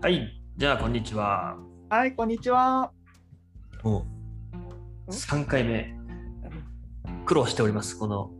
[0.00, 1.56] はい、じゃあこんにちは。
[1.90, 2.92] はい、こんにちは。
[3.82, 4.06] も
[5.08, 5.92] う3回目、
[7.26, 8.30] 苦労しております、この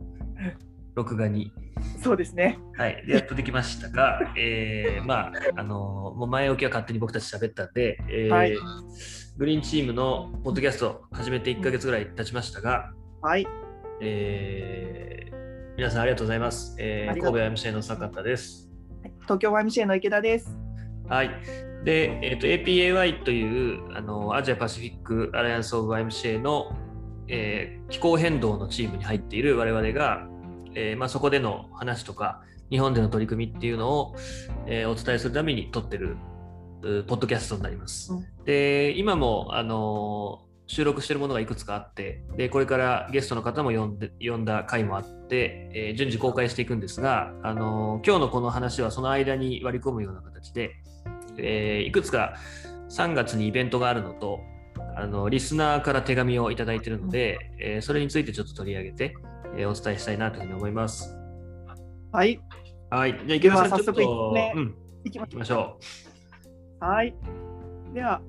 [0.95, 1.51] 録画に。
[2.01, 2.57] そうですね。
[2.77, 8.55] はい、でやっとできましたが、 えー、まあ、あのもう前置きは勝手に僕たち喋ったんで、えーはい
[9.37, 13.45] グリーンチームのポッドキャスト始めて1ヶ月ぐらい経ちましたが、はい、
[14.01, 16.77] えー皆さんありがとうございます。
[16.79, 18.69] えー、神戸 MC の坂田です。
[19.23, 20.68] 東京 YMCA の池田です。
[21.09, 21.31] はい。
[21.83, 26.71] で、えー、と APAY というあのアジアパシフィックアライアンス・オブ・ YMCA の、
[27.27, 30.27] えー気候変動のチームに入っている我々が、
[30.75, 34.15] えーまあ、そこでの話とか日本での取り組みっていうのを、
[34.67, 36.17] えーお伝えするために撮ってる
[36.83, 38.13] うポッドキャストになります。
[38.13, 50.75] うんで今も、あのー収録してるものがいくつかあってでこれからゲストの方も呼んで呼んだ回もあって、えー順次公開していくんですが、あのー今日のこの話はその間に割り込むような形で、
[51.43, 52.35] えーいくつか
[52.89, 54.39] 3月にイベントがあるのと
[54.95, 59.15] あのリスナーから手紙をいただいているので、えーそれについてちょっと取り上げて、
[59.57, 61.15] えーお伝えしたいなというふうに思います。
[62.11, 62.41] はい、
[62.89, 65.77] はい、じゃあ池田さん早速ちょっと、ねうん、行きましょ
[66.79, 67.13] はい。
[67.93, 68.21] では、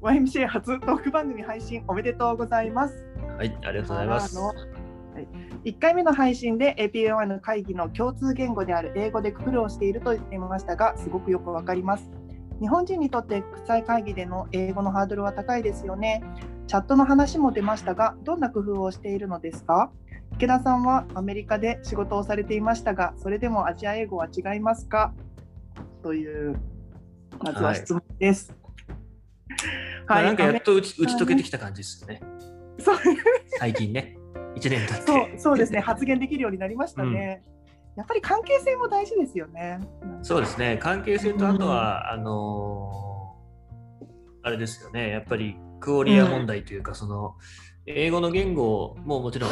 [0.00, 2.94] YMCA 初トーク番組配信おめでとうございます。
[3.34, 3.36] う。
[3.36, 4.38] はい、ありがとうございます。
[4.38, 4.52] は
[5.64, 12.10] い、1回目の配信で APAY の会議の共通言語である英語で苦労していると言っていましたが、すごくよくわかります。
[12.60, 16.22] 日本人にとって国際会議での英語のハードルは高いですよね。
[16.66, 19.90] チャットの話も出ましたが、どんな工夫をしているのですか？
[20.34, 25.12] 池田さんはアメリカで仕事をされていましたが、それでもアジア英語は違いますか？
[26.02, 26.56] という、
[27.42, 28.54] まずは質問です。
[30.08, 32.20] まあ、なんかやっと打ち打ち解けてきた感じですよね。
[32.78, 32.96] そう
[33.58, 34.16] 最近ね、
[34.56, 34.94] 1年経って。
[35.02, 37.42] そうそうですね、発言できるようになりましたね。
[37.96, 39.80] やっぱり関係性も大事ですよね。
[40.22, 43.06] そうですね、関係性とあとは、あのー
[44.42, 47.34] あれですよね、やっぱりクオリア問題というか、その
[47.86, 49.50] 英語の言語ももちろん、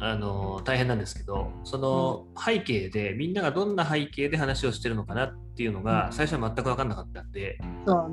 [0.00, 7.58] あのー大変なんですけど、その背景で、みんながどんな背景で話をしてるのかなっていうのが、最初は全く分かんなかったんで、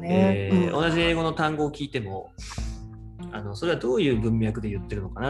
[0.03, 2.33] えー同じ英語の単語を聞いても、
[3.31, 5.29] あのそれはどういう文脈で言ってるのかな。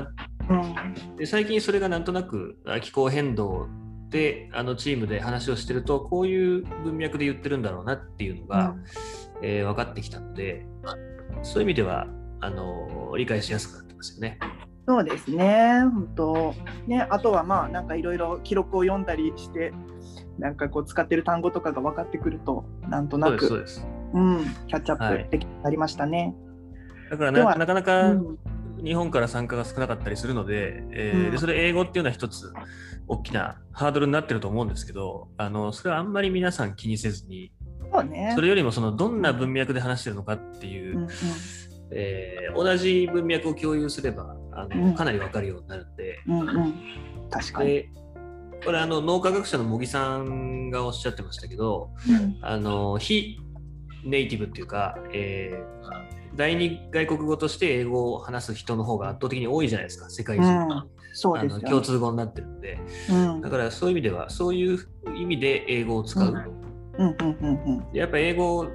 [0.50, 1.16] うん。
[1.18, 3.68] で最近それがなんとなくあ気候変動
[4.12, 8.76] であのチームで話をしてるとこういう文脈で言ってるんだろうなっていうのが、
[9.42, 10.68] えー分かってきたので
[11.42, 12.08] そういう意味では
[12.42, 14.38] あの理解しやすくなってますよね。
[14.88, 15.82] そうですね。
[15.84, 16.56] 本当
[16.88, 19.72] ね、あとはまあなんかいろいろ記録を読んだりして、
[20.40, 26.36] なんかこう使ってる単語とかが分かってくると、なんとなく、うですうん、キャッチアはいップできなりましたね。
[27.10, 28.38] だからではななかなうかん
[28.84, 31.32] 日本から参加が少なかったりするので,、えーうん。
[31.32, 32.52] でそれ英語っていうのは一つ
[33.08, 37.52] 大きなハードルになってると思うんですけどあのそれはあんまり皆さん気にせずに
[37.94, 38.32] そうね。
[38.36, 41.10] それよりもそのどんな文脈で話してるのかっていう、うんうん。
[41.94, 44.96] えー同じ文脈を共有すればあの、うん。
[44.96, 46.20] かなり分かるようになるんで。
[46.28, 46.74] うんうん、
[47.30, 47.70] 確かに。
[47.70, 47.90] で
[48.64, 52.38] これあの脳科学者の茂木さんがおっしゃってましたけどうん。
[52.42, 53.40] あの非
[54.06, 60.10] ネイティブっていうか、えー第二外国語として英語を話す人の方が圧倒的に多いじゃないですか。
[60.10, 60.90] 世界中、うん。
[61.14, 62.80] そうあの共通語になってるんで。
[63.10, 63.42] うん。
[63.42, 64.80] だからそういう意味ではそういう
[65.16, 66.62] 意味で英語を使う、うん。
[66.98, 68.68] うんうんうん、でやっぱ英語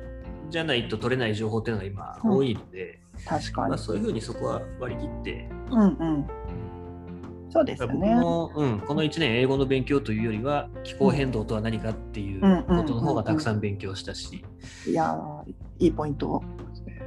[0.51, 3.79] じゃないと取れない情報っていうのが今多いので、まあ、確かに。
[3.79, 5.49] そういうふうにそこは割り切って。
[5.71, 6.27] うんうん。
[7.51, 8.15] そうですよ僕ね。
[8.15, 14.45] も、うん、この1年英語の勉強というよりは気候変動とは何かっていううんことの方がたくさん勉強したし、
[14.87, 16.43] いやー、いいポイント。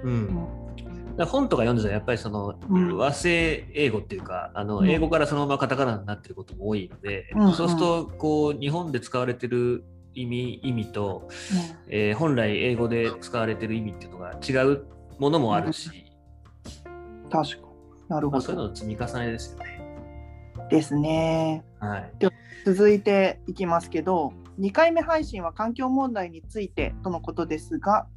[0.03, 0.47] うん
[1.17, 9.83] だ本とか読んでたらやっぱりそのうん和製英語っていうかあのうん英語からそのままカタカナになってることも多いので、うんそうするとこう日本で使われてる
[10.13, 11.29] 意味意味と、
[11.87, 14.85] えー本来英語で使われてる意味っていうのが違う
[15.19, 15.89] ものもあるし、
[17.29, 17.63] 確かに。
[18.07, 18.41] なるまあ、ほど。
[18.41, 19.79] そういうのの積み重ねですよね。
[20.69, 21.63] ですね。
[21.79, 22.13] はい、
[22.65, 28.07] 続いていきますけど、2回目配信は環境問題についてとのことですが、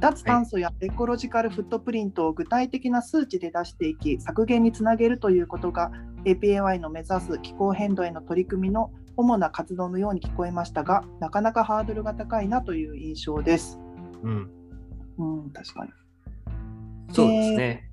[0.00, 5.90] 脱炭素やエコロジカルフットプリントを具体的な数値で出していき、削減につなげるということが
[6.24, 13.80] APAY の目指す気候変動への取り組みの主な活動のように聞こえましたが、なかなかハードルが高いなという印象です。
[14.22, 14.50] うん、
[15.18, 15.90] うん、確かに。
[17.12, 17.88] そうですね。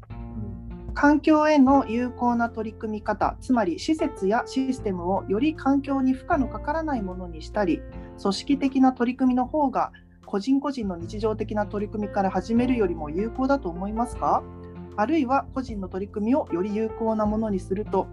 [0.95, 7.81] 環境への有効な取り組み方つまり施設やシステムをより環境に負荷のかからないものにしたり
[8.21, 9.91] 組織的な取り組みの方が
[10.35, 14.43] 個人個人の日常的な取り組みから始めるよりも有効だと思いますか？
[14.97, 18.05] あるいは個人の取り組みをより有効なものにすると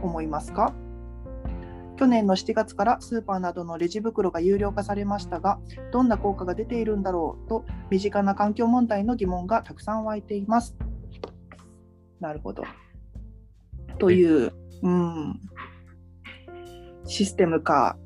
[0.00, 0.72] 思いますか？
[1.98, 5.58] 去年の7月からスーパーなどのレジ袋が有料化されましたが、
[5.92, 10.74] どんな効果が出ているんだろうと、身近な環境問題の疑問がたくさん湧いています。
[12.20, 12.62] なるほど。
[13.98, 14.50] という、
[14.82, 15.40] うん、
[17.04, 17.98] システムか、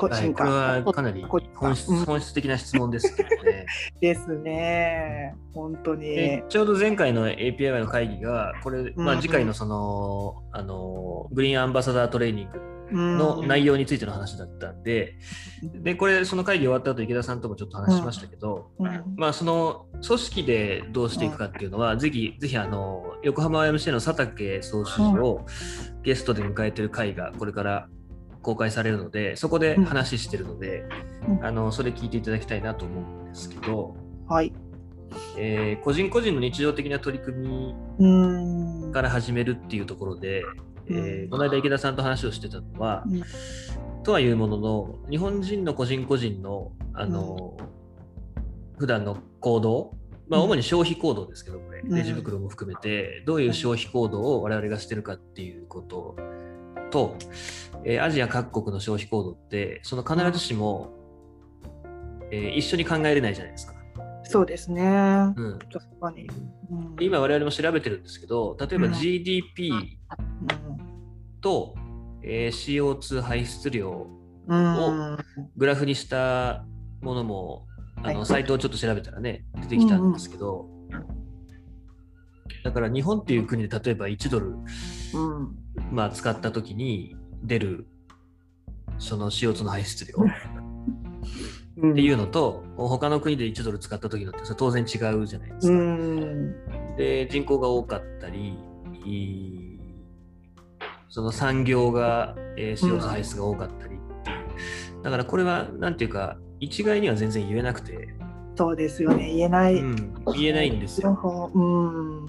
[0.00, 1.02] 個はい、これはか。
[1.02, 1.22] なり
[1.54, 2.04] 本質うん。
[2.04, 3.66] 本質的な質問ですけどね。
[4.00, 5.34] ですね。
[5.52, 6.06] 本当に。
[6.06, 6.44] で。
[6.48, 9.16] ちょうど前回の API の会議が、これ、まあ、うん。
[9.16, 12.58] うん次回のその、あの、グリーンアンバサダートレーニング
[12.92, 15.18] のの内容についての話だったんで、
[15.62, 19.14] で、これ、その会議終わった後、池田さんともちょっと話しましたけど、うん。
[19.16, 25.46] まあ、その組織でどうしていくかっていうのは、ぜひ、ぜひ、あの、横浜 YMCA の佐竹総主事を
[26.02, 27.88] ゲストで迎えてる会が、これから
[28.42, 30.84] 公開されるので、そこで話してるので、
[31.28, 31.44] うん。
[31.44, 33.96] あの、それ聞いていただきたいなと思うんですけど、
[34.28, 34.52] はい。
[35.36, 38.92] えー個人個人の日常的な取り組みうん。
[38.92, 40.42] から始めるっていうところで、
[40.88, 41.30] えーうん。
[41.30, 43.22] この間池田さんと話をしてたのは、うん。
[44.02, 47.56] とはいうものの日本人の個人個人のあの、
[48.78, 49.94] 普段の行動
[50.28, 50.46] まあうん。
[50.46, 51.94] 主に消費行動ですけどこれうん。
[51.94, 56.16] レジ袋も含めてどういう消費行動を我々がしてるかっていうこと
[56.90, 57.16] と、
[57.84, 60.90] えーアジア各国の消費行動ってその必ずしも、
[62.30, 63.74] えー一緒に考えれないじゃないですか。
[64.24, 64.82] そうですね。
[65.36, 66.28] うん、確かに。
[66.70, 69.98] うんで今我々も調べてるんですけど例えばうん GDP
[71.40, 71.74] と、
[72.22, 74.06] えー CO2 排出量
[74.46, 75.16] うん。
[75.56, 76.64] グラフにした
[77.00, 77.66] ものも
[77.96, 80.68] あの、はいサイトをちょっと調べたらね出てきたんですけど、
[82.64, 85.56] だから日本っていう国で例えば1ドル、うん。
[85.92, 87.86] まあ、使った時に出る
[88.98, 90.14] その CO2 の排出量
[91.78, 91.92] うん。
[91.92, 95.82] っていうのと、他の国で1ドル使った時のってそれ当然違うじゃないですうか。
[95.82, 96.96] ん。
[96.96, 98.58] で人口が多かったり
[101.08, 104.34] その産業が、えー CO2 排出が多かったりってい
[105.00, 108.14] う、だからこれはなんていうか一概には全然言えなくて、
[108.56, 109.32] そうですよね。
[109.34, 109.76] 言えない。
[109.76, 111.50] うん、言えないんですよ。
[111.54, 112.26] うん。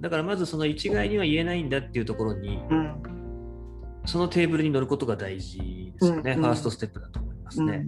[0.00, 3.19] だからまずその一概には言えないんだっていうところに、うん。
[4.06, 6.38] そのテーブルに乗ることが大事ですよね、うん。
[6.38, 7.84] うんファーストステップだと思いますね。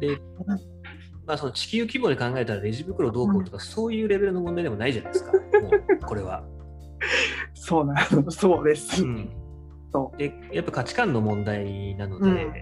[0.00, 0.18] で、
[1.26, 6.42] まあ、その地球規模で考えたらレジ袋どうこうとか、そういうレベルの問題でもないじゃないですか、もうこれは。
[7.54, 8.30] そうなの。
[8.30, 9.02] そうです。
[9.04, 9.06] う。
[9.06, 9.30] ん。
[9.92, 12.52] そでやっぱ価値観の問題なので、うん。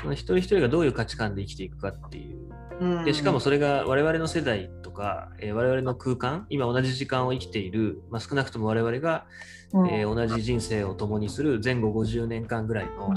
[0.00, 2.48] その一人一人がどういう価値観で生きていくかっていう。
[2.80, 3.04] うん。
[3.04, 9.26] でしかもそれが我々の世代とか、えー我々の空間今同じ時間を生きている、まあ、少なくとも我々が、
[9.72, 9.88] うん。
[9.88, 13.14] えー同じ人生を共にする前後50年間ぐらいの、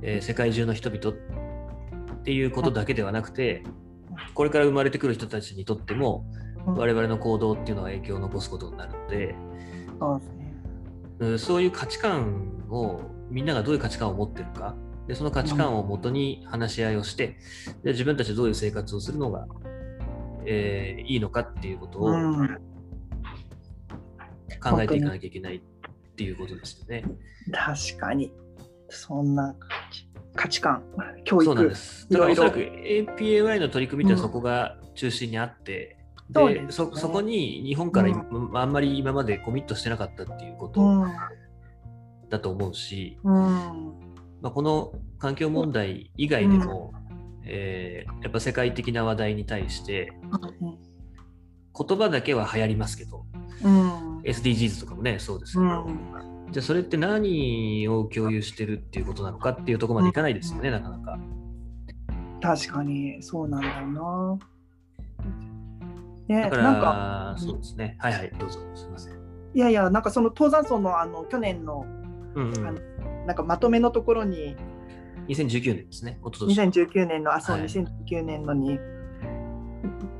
[0.00, 3.62] えー世界中の人々っていうことだけではなくて
[4.34, 6.24] これから生まれてくる人たちにとっても
[6.66, 6.74] うん。
[6.76, 9.34] 我々の行動っていうのは影響を残すことになるので、
[10.00, 10.54] そうですね。
[11.18, 13.00] うんそういう価値観を
[13.30, 14.74] みんながどういう価値観を持ってるか。
[15.08, 17.36] でその価値観をもとに話し合いをして
[17.82, 19.48] で自分たちでどういう生活をするのが、
[20.46, 22.58] えーいいのかっていうことをうん。
[24.62, 25.60] 考えていかなきゃいけないっ
[26.16, 27.04] ていうことですよね。
[27.52, 28.32] 確かに。
[28.88, 29.54] そんな
[30.34, 30.82] 価値観、
[31.24, 31.44] 教育。
[31.44, 32.08] そうなんです。
[32.08, 35.96] だからおそらく APAY の取り組みってそこが中心にあって、
[36.30, 38.24] でそうですねそそこに日本から今、
[38.60, 41.12] あんまり今までコミットしてなかったっていうことうん。
[42.28, 43.32] だと思うし、うん。
[44.40, 46.92] まあ、この環境問題以外でも、
[47.44, 50.12] えーやっぱ世界的な話題に対して
[51.76, 53.24] 言葉だけは流行りますけど
[53.64, 54.18] うん。
[54.20, 56.48] SDGs とかもねそうですけうど、ん。
[56.52, 61.18] じゃあそれって何を共有してるっていうことなのかっていうところまでいかないですよね、なかなか。
[62.42, 64.38] 確かに、そうなんだよな。
[66.28, 67.96] ね、だかなんか、ら、そうですね。
[67.98, 69.14] はいはい、どうぞ、すみません。
[69.54, 71.86] いやいや、なんかその登山層のあの去年の
[72.34, 72.78] うんうんあの
[73.26, 74.56] なんかまとめのところに、
[75.28, 76.60] 2019年ですね、おととし。
[76.60, 77.66] 2019年の、あ、そう、はい。
[77.66, 78.78] 2019年のに、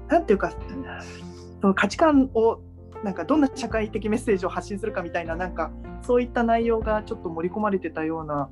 [0.09, 0.53] なんていうか、
[1.61, 2.61] その価値観を、
[3.03, 8.51] なんかどんな社会的メッセージを発信するかみたいな、なんかそういった内容がちょっと盛り込まれてたような、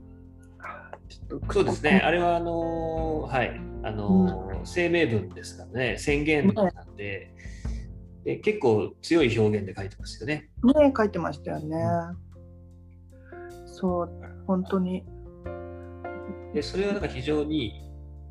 [1.50, 7.32] そうですね、あれはあのーはい、あのー声明文ですからね、宣言なんで、
[8.24, 10.50] で結構強い表現で書いてますよね。
[10.62, 11.78] ね、書いてましたよね。
[13.66, 14.10] そう、
[14.46, 15.04] 本当に。
[16.54, 17.82] でそれはなんか非常に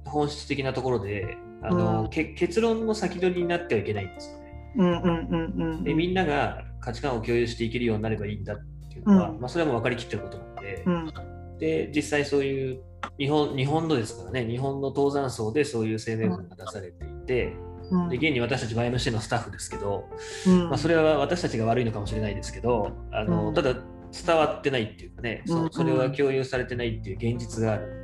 [0.06, 2.10] 本質的なところで、あのーうん。
[2.10, 4.74] け結論の先取りになってはいけないんですよね。
[4.78, 5.84] うんうんうんうん。
[5.84, 8.58] でみんなが価値観を共有していけるようになればいいんだっ
[8.92, 9.40] ていうのは、うん。
[9.40, 11.14] まあ、それはもう分かりきってることなので、うん。
[11.60, 12.82] で実際そういう
[13.18, 17.54] 日本日本のですからね、日本の登山層でそういう声明文が出されていて、
[17.92, 18.10] うん。
[18.10, 20.06] で現に私たち YMC のスタッフですけど、
[20.48, 20.70] うん。
[20.70, 23.54] まあ、それは私たちが悪いのかもしれないですけど、あのうん。
[23.54, 23.76] ただ
[24.12, 27.99] 伝わってないっていうかね、そそれは共有されてないっていう現実がある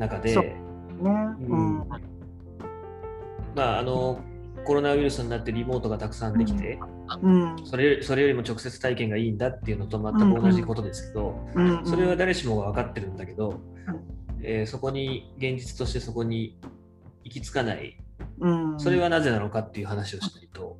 [0.00, 0.56] 中で、ね。
[1.00, 1.78] うん。
[3.54, 4.20] まああの
[4.64, 6.78] コロナウイルスになってリモートがたくさんできて、
[7.22, 7.56] うん。
[7.64, 14.40] それそれよりも直接体験がいいんだっていうのと全く同じことですけど、うんそれは誰しもが分かってるんだけど、うん。
[14.42, 16.58] えーそこに現実としてそこに
[17.24, 17.96] 行き着かない。
[18.40, 18.80] うん。
[18.80, 20.78] それはなぜなのかっていう話をしないと、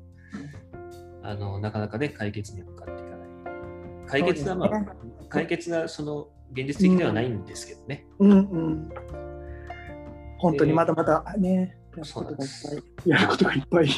[1.23, 3.29] あのなかなかね解決に向かっていかない。
[4.07, 4.69] 解決が、まあ
[5.29, 8.89] 解決がその現実的ではないんですけどね、うんうん。
[10.37, 13.09] 本当にまだまだね、やることがい。
[13.09, 13.89] やることがいっぱい。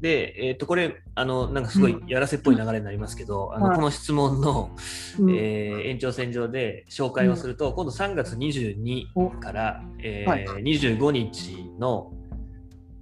[0.00, 3.76] で、えー、とこれあのなんかすごいやらせっぽい流れになりますけど、あのはい。
[3.76, 4.70] この質問の、
[5.18, 5.30] うん。
[5.30, 10.62] えー延長線上で紹介をすると、今度3月22から、えーはい。
[10.62, 12.12] 25日の、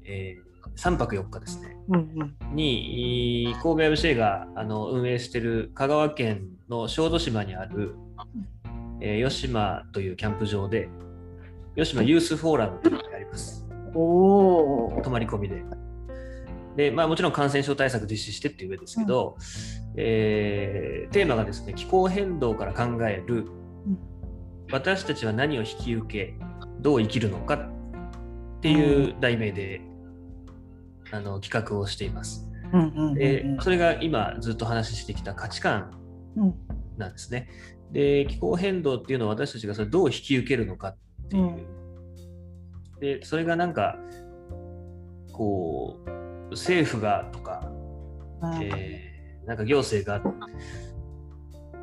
[0.05, 0.37] え
[0.76, 1.76] 3泊4日ですね。
[1.88, 2.55] うんうん。
[2.57, 7.95] にい神戸 FC があの運営している香川県の小豆島にある、
[9.00, 10.88] えー吉島というキャンプ場で
[11.76, 13.67] 吉島ユースフォーラムというのがあります。
[13.95, 15.00] おお。
[15.02, 15.62] 泊まり込みで。
[16.76, 19.37] でまあ、もちろん感染症対策実施してっていう上ですけど、
[19.97, 23.45] えーテーマがですね気候変動から考える。
[23.87, 23.99] うん。
[24.71, 26.35] 私たちは何を引き受け
[26.81, 29.83] どう生きるのかっていう題名で、
[31.12, 32.49] あの企画をしています。
[32.73, 35.90] うんうんうんうんでそれが今ずっと話してきた価値観
[36.37, 36.54] うん
[36.97, 37.49] なんですね。
[37.90, 40.97] で気候変動っていうのは私たちがそれどう引き受けるのかっ
[41.28, 41.42] ていう。
[41.42, 41.66] うん
[43.00, 43.99] でそれがなんか
[45.33, 47.69] こう政府がとか、
[48.42, 49.12] うんえー
[49.47, 50.23] なんか行政が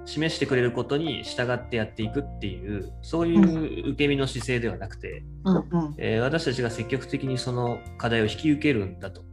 [0.09, 9.23] 示してくれることに従ってやっていくっていうそういう受け身の姿勢ではなくて、うんうんえー私たちが積極的にその課題を引き受けるんだと。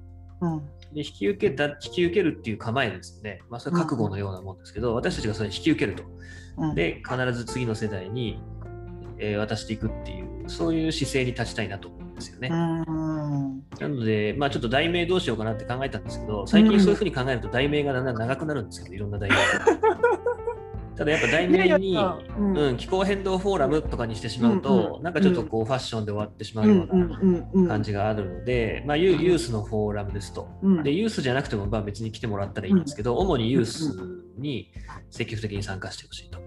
[0.41, 6.05] うんで引き受けた引き受けるっていう構えですね、まあ、それは覚悟のようなもんですけど、私たちがそれを引き受けると。
[6.59, 8.41] うんで、必ず次の世代に、
[9.19, 12.49] えー渡していくっていう、そういう姿勢に立ちたいなと思うんですよね。
[12.51, 13.37] うん
[13.79, 19.43] なので、まあ、ちょっと題名どうしようかなって考えたんですけど、最近そういうふうに考えると題名がだんだん長くなるんですけど、いろんな題名が。
[20.97, 22.57] ただやっぱ題名に、うん。
[22.57, 30.49] うん、気候変動フォーラムとかにしてしまうと、うんなんかちょっとこうファッションで終わってしまうううんようんなうんうん感じがあるので、まあ、ユユースのフォーラムですと。
[30.63, 30.83] うん。
[30.83, 33.93] で、ユースじゃなくてもまあ別に来てもらったらいいんですけど、主にユース
[34.39, 34.73] に
[35.11, 36.39] 積極的に参加してほしいと。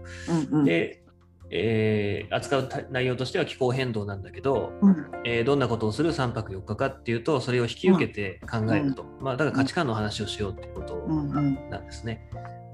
[0.51, 0.65] うんうん。
[0.65, 1.03] で、
[1.51, 5.05] えー扱うた内容としては気候変動なんだけど、うん。
[5.25, 11.69] えーどんなことをする3泊4日かっていうとそれを引き受けて考えると、まあ、だから価値観の話をしようっていうことうんうん。
[11.69, 12.29] なんですね。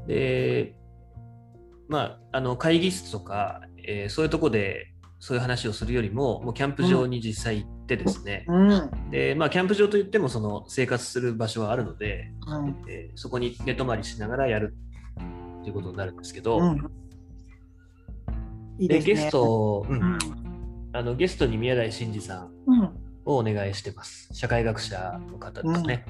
[0.08, 0.76] で
[1.88, 8.92] まああの会議室とか、えーそういうとこでそういう話をするよりももうキャンプ場に実際行ってですね、うん。
[9.12, 14.76] でまあ、キャンプ場といってもその生活する場所はあるので、うんえーそこに寝泊まりしながらやる
[15.64, 16.60] ということになるんですけど、
[18.78, 20.00] でゲスト、うん。
[20.00, 20.20] うん。
[20.94, 22.90] あのゲストに宮台真司さんうん。
[23.26, 24.30] をお願いしてます。
[24.34, 26.06] 社会学者の方ですね。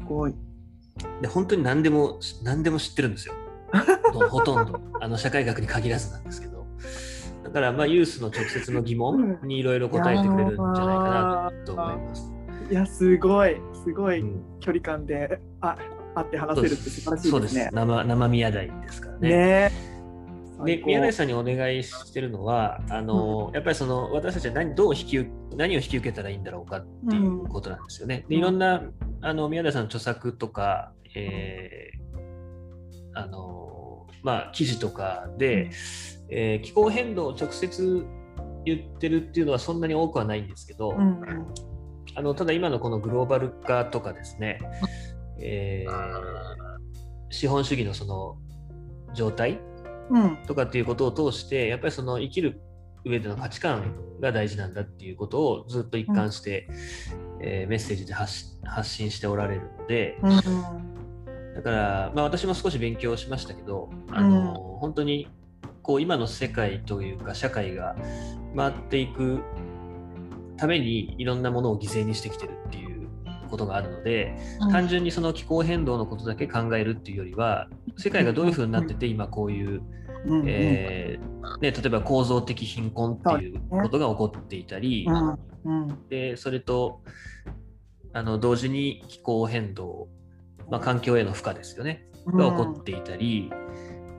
[0.00, 0.34] すごい。
[1.22, 3.34] で、本当に何でも、何でも知ってるんですよ。
[4.12, 4.80] ほほとんど。
[5.00, 6.66] あの、社会学に限らずなんですけど。
[7.44, 12.32] だから、まあ、ユースの直接の疑問にいろいろ答えてくれるんじゃないかなと思います。
[12.70, 15.74] いやすごいすごいうん距離感であ
[16.14, 17.70] 会って話せるって素晴らしいそうですね。
[17.72, 19.28] 生生宮台ですからね。
[19.30, 19.72] ね
[20.64, 28.26] で宮台さんにお願いしてるのはあの、やっぱりその私たちは何どう引き受何を引き受けたらいいんだろうかっていうことなんですよね。
[28.28, 28.82] でいろんな
[29.22, 31.87] あの宮台さんの著作とか、えー
[33.18, 35.70] あのまあ、記事とかで、
[36.28, 38.06] えー気候変動を直接
[38.64, 41.20] 言ってるっていうのはそんなに多くはないんですけど、うん。
[42.14, 44.58] あのただ今のこのグローバル化とかですね、
[45.40, 46.18] えー
[47.30, 48.38] 資本主義のその
[49.14, 49.60] 状態
[50.10, 50.36] うん。
[50.46, 52.60] とかっていうことを通してやっぱりその生きる
[53.04, 56.68] 上での価値観が大事なんだっていうことをずっと一貫して、
[57.40, 60.97] えーメッセージで発信しておられるのでうん
[61.58, 65.28] だから、まあ、私も少し勉強しましたけどあの、本当に
[65.82, 67.96] こう今の世界というか社会が
[68.54, 69.40] 回っていく
[70.56, 73.08] ためにいろんなものを犠牲にしてきてるっていう
[73.50, 74.36] ことがあるので、
[74.70, 79.82] 単純にその気候変動のことだけ考えるっていうよりは世界がどういうふうになってて今こういう、
[80.26, 80.44] うん。
[80.46, 85.38] えーね、例えば構造的貧困っていうことが起こっていたり、うん。
[85.64, 86.08] うん。
[86.08, 87.02] でそれと
[88.12, 90.08] あの同時に気候変動、
[90.70, 92.06] まあ、環境への負荷ですよね。
[92.26, 93.50] が起こっていたり、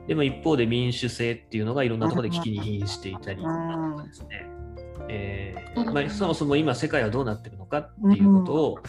[0.08, 4.48] でも一方で民主制っていうのがいろんなところで危機に瀕していたりとかですね、
[5.08, 8.80] えーまあ、そもそも今世界はどうなってるのかっていうことを、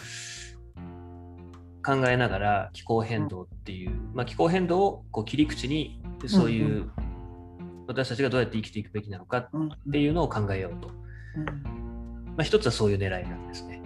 [1.83, 6.91] 考えながら気候変動っていう、まあ、気候変動をこう切り口にそういう
[7.87, 9.49] 私たちがどうやって生きていくべきなのかっ
[9.91, 13.80] ていうのを考えようと、まあ、一つはそういう狙いなんですね。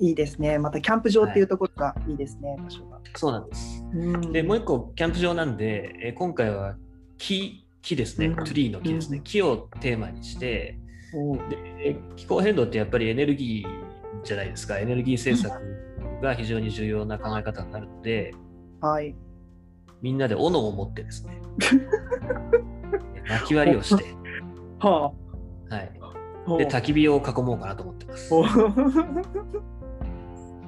[0.00, 0.58] いいですね。
[0.58, 3.00] またキャンプ場っていうところがいいですね、はい、場所が。
[3.14, 3.84] そうなんです。
[4.32, 6.76] で、もう一個、キャンプ場なんで、え今回は
[7.18, 10.78] 木、木ですね、うん、トゥリーの木ですね、うん、木をテーマにして、
[11.48, 18.34] で気候変動ってやっぱりエネルギーじゃないですか、エネルギー政策が非常に重要な考え方になるので、
[18.80, 19.14] はい、
[20.02, 21.40] みんなで斧を持ってですね、
[23.28, 24.04] 薪割りをして、
[24.80, 25.12] は
[25.70, 25.92] あ、はい、
[26.58, 28.34] で焚き火を囲もうかなと思ってます。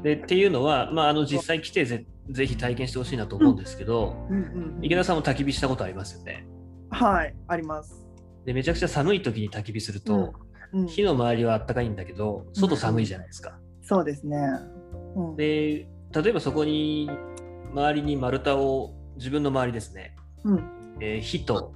[0.06, 6.46] でっていうのは、まあ、あの実際来てぜぜひ体験してほしいなと思うんですけど、うんうんうん、池田さんも焚き火したことありますよね。
[6.90, 8.06] はいあります。
[8.44, 10.32] でめちゃくちゃ寒い時に焚き火すると、
[10.72, 13.58] うんうん、火の周りはあったかいんだけど外寒いじゃないですか。
[13.80, 14.38] うん、そうですね、
[15.36, 17.10] で例えばそこに
[17.72, 21.75] 周りに丸太を自分の周りですね、うんえー、火と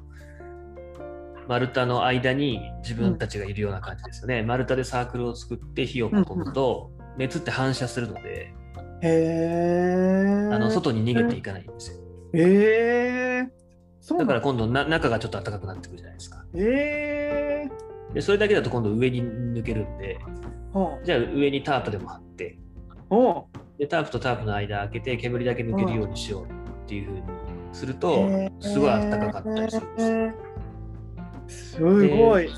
[1.48, 4.44] 丸太の間に自分たちがいるような感じですよね。
[4.44, 8.52] 丸太でサークルを作って火を囲むと、熱って反射するので、
[9.02, 11.98] へあの外に逃げていかないんですよ。
[12.32, 13.46] へ
[14.18, 16.44] だから今度な中がちょっと暖かくなってくるじゃないですか。
[16.54, 17.68] へ
[18.14, 20.18] でそれだけだと今度上に抜けるんで、
[21.04, 22.58] じゃあ上にタープでも張って、
[23.78, 26.46] でタープとタープの間開けて煙だけ抜けるようにしようっ
[26.86, 27.22] ていうふうに
[27.72, 28.28] すると、
[28.60, 30.34] すごい暖かかったりするんで
[31.48, 31.84] すよ。
[31.86, 32.50] すごい。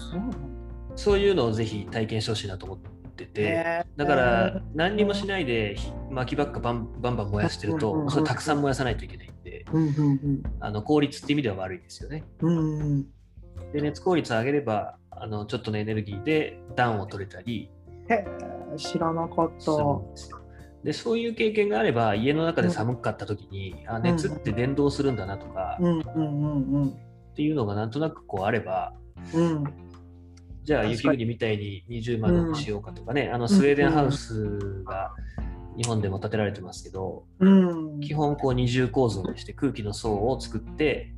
[0.95, 2.91] そういうのをぜひ体験してほしいなと思って
[3.27, 5.77] て、だから何にもしないで
[6.11, 9.65] 薪ばっかバンバン燃やしてると、それたくさん燃やさないといけないんで、
[10.61, 12.25] あの効率って意味では悪いですよね。
[13.73, 17.71] で熱効率を上げればあのちょっとのエネルギーで暖を取れたり
[18.77, 19.73] 知らなかった。
[20.83, 28.93] でそういう経験があれば家の中で寒かった時に、あ熱って伝導するんだなとか、っていうのがなんとなくこうあれば、
[29.33, 29.65] うん、
[30.65, 35.13] じゃあ雪国みたいに20万度にしようかとかね、うん、あのスウェーデンハウスが
[35.77, 41.13] 日本でも建てられてますけど、うん、基本こう二重構造にして空気の層を作って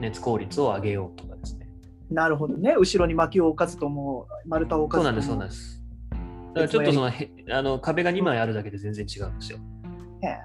[0.00, 1.68] 熱効率を上げようとかですね。
[2.10, 2.74] なるほどね。
[2.78, 5.22] 後ろに薪を置かずとも丸太を置かずとも。
[5.22, 5.82] そうなんです、そうなんです。
[6.54, 9.58] だからちょっとそのへあの壁が2枚あるだけで全然違うんですよ。
[10.22, 10.38] へ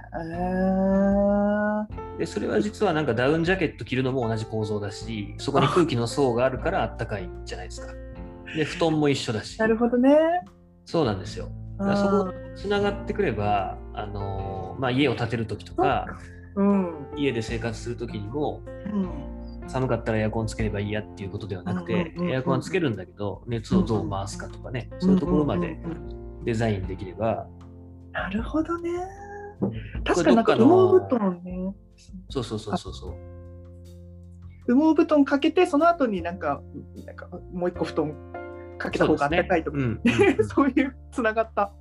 [2.20, 7.94] でそれは実はなんかダウンジャケット着るのも同じ構造だしそこに空気の層があるからあったかいじゃないですか。
[8.56, 9.60] で布団も一緒だし。
[9.60, 10.16] なるほどね。
[10.86, 11.50] そうなんですよ。
[11.78, 16.06] だからそこつながってくれば、あのまあ、家を建てる時とか、
[16.56, 25.78] うん、家で生活する時にも、うん、寒かったらエアコンつければいいやっていうことではなくて、エアコンはつけるんだけど熱をどう回すかとかね、そういうところまで
[26.44, 27.48] デザインできれば。
[28.12, 28.90] なるほどね。
[30.04, 31.74] 確かになんか羽毛布団ね。
[32.30, 33.14] そうそうそうそうそう。
[34.68, 36.62] 羽毛布団かけて、その後になんか、
[37.06, 38.14] なんかもう一個布団
[38.78, 40.00] かけた方が暖かいとか、そうね
[40.38, 41.72] うん、 そういうつながった。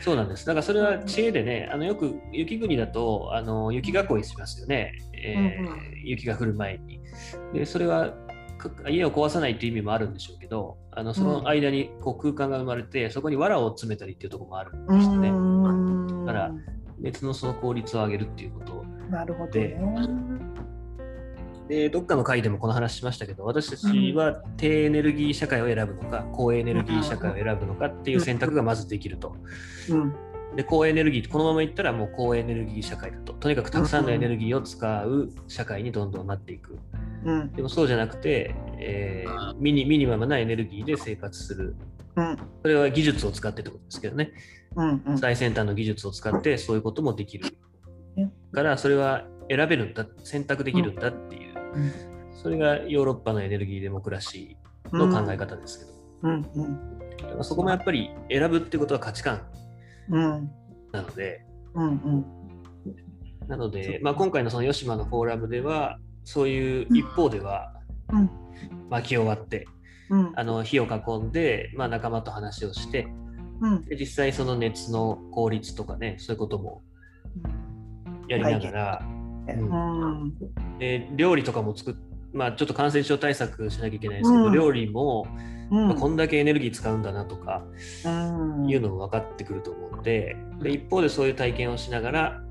[0.00, 0.46] そうなんです。
[0.46, 7.00] だからそれは知恵でね、あのよく雪国だとあの雪囲いしますよね、えー、うんうん、雪が降る前に。
[7.52, 8.12] でそれは
[8.88, 16.26] 家を壊さないっていう意味もあるんでしょうけど、あのその間にこう空間が生まれて、そこに藁を詰めたりっていうところもあるんですよね。
[16.26, 16.54] だから
[16.98, 19.76] 熱のその効率を上げるっていうことなるほど、ね、
[21.68, 29.34] でどっかの回でもこの話しましたけど私たちは低エネルギー社会を選ぶのか、高エネルギー社会を選ぶのかっていう選択がまずできると。
[29.88, 30.14] うん。
[30.56, 33.32] で高エネルギーこのままいったらもう高エネルギー社会だと。
[33.32, 36.78] とにかくたくさんのエネルギーを使う社会にどんどんなっていく、
[37.24, 41.74] うん、でもそうじゃなくて、えー、ミニミニマムなエネルギーで生活する、
[42.16, 44.32] うん、それは技術を使ってってことですけどね、
[44.76, 47.46] うんうん、最先端の技術を使ってそういうこともできる。
[48.52, 51.43] からそれは選べるんだ選択できるんだっていう、
[52.34, 55.90] それがヨーロッパのエネルギーデモクラシーの考え方ですけど、
[56.22, 56.46] うん。
[57.36, 59.40] うん、そこもやっぱり選ぶってことは価値観。
[60.08, 61.86] なので、うん。
[61.86, 62.24] うん、
[63.48, 67.72] なので、まあ、今回のその吉島のフォーラムではそういう一方では、
[68.12, 68.30] うん、
[68.90, 69.66] 巻き終わって、
[70.10, 73.06] うん、あの火を囲んで、まあ、仲間と話をして、
[73.60, 76.82] うん、で実際その熱の効率とかねそういうことも
[78.28, 79.06] やりながら、
[79.48, 80.34] うん。
[80.78, 81.94] で料理とかも作っ
[82.34, 85.26] まあちょっと感染症対策しなきゃいけないですけど、料理も、
[85.70, 87.62] まあ、こんだけエネルギー使うんだなとか、
[88.04, 92.42] いうのも分かってくると思うのでで一方でそういう体験をしながら、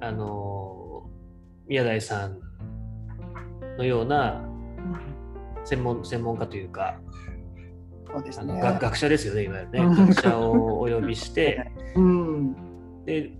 [0.00, 1.06] あの
[1.68, 2.40] 宮台さん
[3.76, 4.42] のような
[5.64, 6.98] 専門専門家というか
[8.10, 9.94] そうですね、学者ですよねいわゆるね。
[9.94, 12.56] 学者をお呼びして、 うん、
[13.04, 13.30] で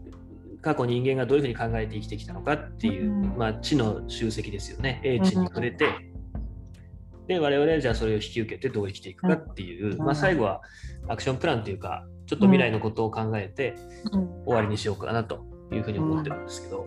[0.62, 5.01] 過去人間がどういうふうに考えて生きてきたのかっていう、うんまあ、知の集積ですよね。
[5.05, 5.87] 英知に触れて、
[7.27, 9.99] で我々はじゃあそれを引き受けてどう生きていくかっていう、うん。
[9.99, 10.62] まあ、最後は
[11.09, 13.77] アクションプランというかちょっと未来のことを考えて
[14.12, 14.44] うん。
[14.44, 16.87] 終わりにしようかなというふうに思ってるんですけど、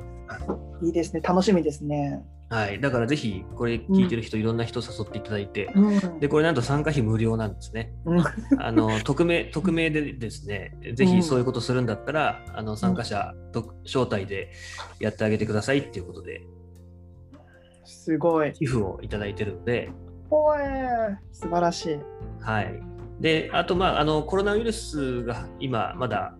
[0.84, 1.22] いいですね。
[1.22, 2.24] 楽しみですね。
[2.54, 6.20] はい、だからぜひこれ聞いてる人、いろんな人誘っていただいて、うん。
[6.20, 7.92] でこれなんと参加費無料なんですね。
[8.06, 8.24] うん。
[8.60, 14.52] あの匿名匿名でですね、ぜひそういうことするんだったら、あの参加者と招待で
[15.00, 16.44] やってあげてくださいっていうことで、
[17.86, 18.54] すごい。
[18.54, 19.90] 寄付をいただいてるので、
[20.30, 22.00] おえ素晴らしい。
[22.40, 22.80] はい。
[23.20, 26.36] で、あと、まあ、あのコロナウイルスが今、まだ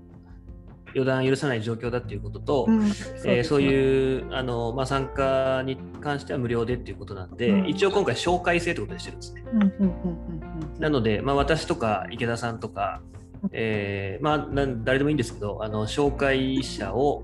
[0.94, 2.84] 予断許さない状況だっていうことと、うん
[3.26, 9.34] えーそうういうあの、まあ、参加に関しては無料でっていうことなんで、うん一応今回、紹介制ってことにしてるんですね。
[9.34, 9.44] ですね。
[9.54, 13.02] うんうんうんうんうんなので、まあ、私とか池田さんとか、
[13.52, 17.24] えーまあ、なん誰でもいいんですけど、あの紹介者を、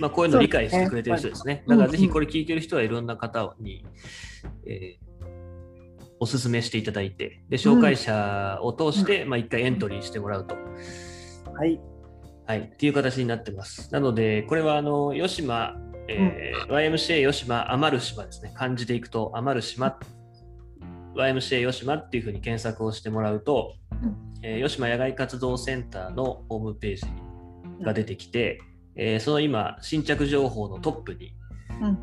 [0.00, 1.62] まあ、こういうのを理解してくれてる人ですね。
[1.64, 3.84] すねだからぜひこれ聞いてる人はいろんな方に、
[4.66, 5.08] えー
[6.20, 10.56] おすすめしていただいて、で紹介者を通して、まあ、一回エントリーしてもらうと。
[11.52, 11.80] はい。
[12.48, 13.92] はい、っていう形になってます。
[13.92, 15.76] なので、これはあの吉島、
[16.08, 18.52] えー YMCA 吉島余る島ですね。
[18.54, 19.98] 漢字でいくと余る島、
[21.14, 23.74] YMCA 吉島っていうふうに検索をしてもらうと、
[24.42, 27.02] えー吉島野外活動センターのホームページ
[27.84, 28.62] が出てきて、
[28.96, 31.34] えーその今、新着情報のトップに、
[31.82, 31.98] うん。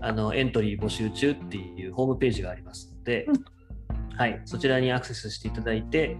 [0.00, 4.16] あのエントリー募集中っていうホームページがありますので、うん。
[4.16, 6.16] はい、そちらにアクセスしていただいて、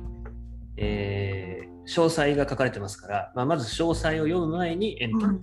[0.76, 5.38] えー詳細が書かれてますから、まあ、まず詳細を読む前にエントリ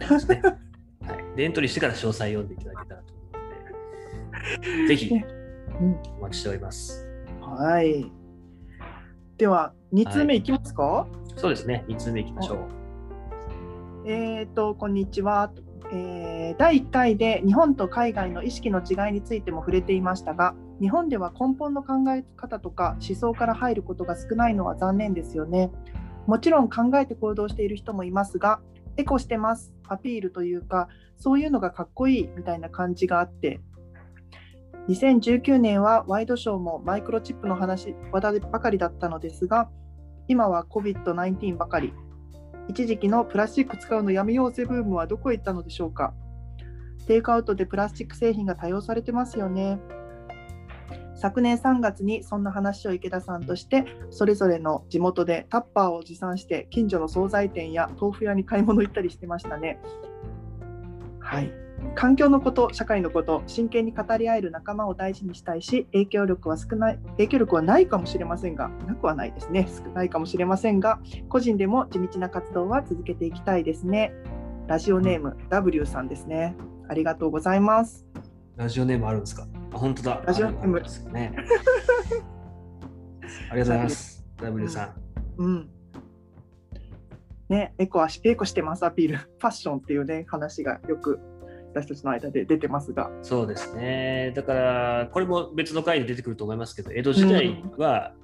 [0.00, 1.36] ーですね、はい。
[1.36, 7.06] で、エントリーしてから詳細読んでいただけたらと思うので、ぜひうんお待ちしております。
[7.40, 8.10] はい。
[9.36, 14.10] では、2通目いきますか、そうですね、2通目いきましょう。
[14.10, 15.52] えっ、と、こんにちは。
[15.92, 25.70] えー第1回で日本と海外の意識の違いについても触れていましたが、日本では根本の考え方とか思想から入ることが少ないのは残念ですよね。
[26.26, 28.60] もちろん考えて行動している人もいますが、
[28.96, 33.60] エコしてます、アピールというか、そういうのがかっこいいみたいな感じがあって、
[34.88, 39.70] 2019年はワイドショーもマイクロチップの話話題ばかりだったのですが、
[40.28, 41.92] 今は COVID-19 ばかり。
[42.68, 46.14] 一時期のプラスチック使うのやめようぜブームはどこへ行ったのでしょうか
[47.06, 49.78] テイクアウトでプラスチック製品が多用されてますよね。
[51.16, 59.80] 昨年3月にそんな話を池田さんとしてそれぞれの地元でタッパーを持参して近所の惣菜店や豆腐屋に買い物行ったりしてましたね。
[61.18, 61.50] はい。
[61.94, 69.68] 環境のこと、社会のこと、真剣に語り合える仲間を大事にしたいし、影響力は少ない、影響力はないかもしれませんが、なくはないですね。
[69.68, 74.12] 少ないかもしれませんが、個人でも地道な活動は続けていきたいですね。
[74.66, 76.56] ラジオネーム W さんですね。
[76.88, 78.06] ありがとうございます。
[78.56, 79.46] ラジオネームあるんですか？
[79.72, 80.22] あ、本当だ。
[80.26, 81.32] ラジオネームですよね。
[83.50, 84.24] ありがとうございます。
[84.38, 84.94] W さん。
[85.38, 85.70] うん。
[87.48, 91.20] ね、エコはしエコしてますアピール、ファッションっていうね話がよく
[91.72, 93.10] 私たちの間で出てますが。
[93.22, 94.32] そうですね。
[94.34, 98.14] だから、これも別の回で出てくると思いますけど、江戸時代は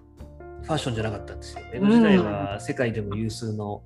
[0.62, 1.60] ファッションじゃなかったんですよ。
[1.72, 3.82] 江戸時代は世界でも有数の、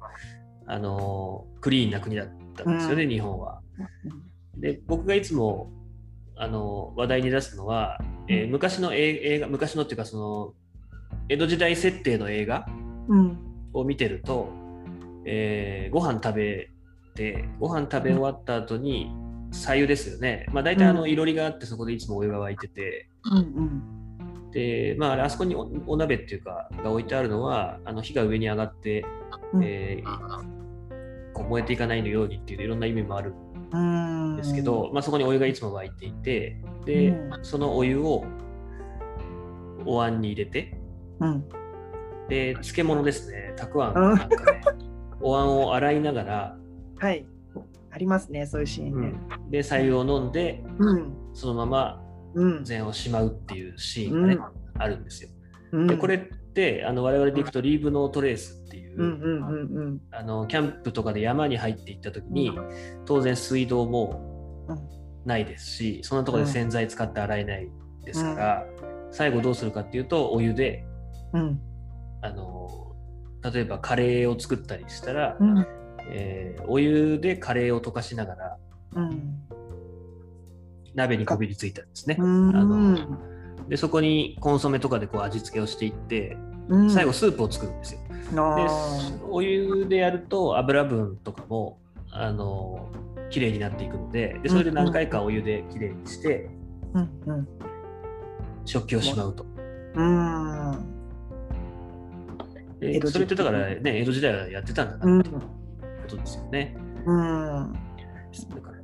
[0.68, 3.60] あのクリーンな国だったんですよね、うん日本は。
[4.56, 5.70] で、僕がいつも
[6.36, 10.54] あの話題に出すのは、えー昔の映映画、昔のっていうか、その
[11.28, 12.66] 江戸時代設定の映画
[13.08, 13.38] うん。
[13.72, 14.48] を見てると、
[15.24, 16.70] えーご飯食べ
[17.14, 19.10] て、ご飯食べ終わった後に、
[19.52, 20.46] 左右ですよね。
[20.52, 23.82] まあ、大体あのうんいろりがあって、そこでいつもお湯が沸いてて、うん
[24.52, 29.04] で、まあ、あそこにおお鍋っていうか、が置いてあるのは、あの火が上に上がって、
[29.52, 30.56] うんえー
[31.36, 33.45] こう燃えていかないのようにっていういろんな意味もあるうん。
[33.74, 38.24] んですけど、まあ、そこにお湯がいつも沸いていて、で、うんそのお湯を
[39.84, 40.78] お椀に入れて、
[41.20, 41.48] うん。
[42.28, 44.62] で、漬物ですね、たくあんうんなんかね、
[45.20, 46.56] お椀を洗いながら、
[46.98, 47.26] はい。
[47.90, 49.14] ありますね、そういうシーンね。
[49.50, 51.14] で、白湯を飲んで、うん。
[51.32, 52.02] そのまま
[52.34, 52.64] うん。
[52.64, 54.42] 禅をしまうっていうシーンがね、うん
[54.78, 55.30] あるんですよ。
[55.72, 60.00] うんで、これって、あの我々でいくと、リーブノートレースっていう。
[60.10, 62.50] あのキャンプとかで山に入っていった時に、
[63.04, 64.78] 当然水道もうん
[65.26, 67.68] ないですし、そんなところで洗剤使って洗えない
[68.06, 68.66] ですから、
[69.10, 70.84] 最後どうするかっていうと、お湯で、
[71.34, 71.60] うん。
[72.22, 72.94] あの
[73.52, 75.66] 例えばカレーを作ったりしたら、うん。
[76.08, 78.56] えーお湯でカレーを溶かしながら
[78.94, 79.40] うん。
[80.94, 82.16] 鍋にこびりついたんですね。
[82.18, 82.56] うん。
[82.56, 83.35] あの
[83.68, 86.36] でそこにコンソメとかでこう味付けをしていって、
[86.68, 86.90] うん。
[86.90, 88.00] 最後スープを作るんですよ。
[88.08, 88.66] であ
[89.28, 91.78] お湯でやると油分とかも
[92.10, 92.88] あの
[93.30, 97.34] 綺麗になっていくのででそれで何回かお湯で綺麗にしてーうん。
[97.34, 97.48] うん。
[98.64, 99.44] 食器をしまうと。
[99.44, 100.96] うーん。
[103.06, 105.40] それってだからね江戸時代はやってたんだうなんってこ
[106.08, 106.76] とですよね。
[107.06, 107.72] うん。
[108.54, 108.76] だから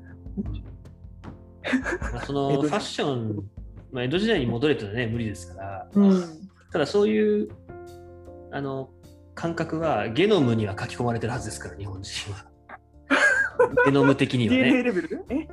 [2.12, 3.44] まあそのファッション、
[3.92, 6.50] まあ、江戸時代に戻れたらね無理ですから、うん。
[6.72, 7.48] ただそういう
[8.50, 8.90] あの
[9.34, 12.46] 感覚はゲノムには書き込まれてるはずですから日本人は。
[13.86, 15.24] ゲノム的には DNA ね、レベル？
[15.28, 15.48] え？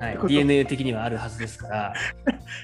[0.00, 0.28] はい。
[0.28, 1.94] DNA 的にはあるはずですから、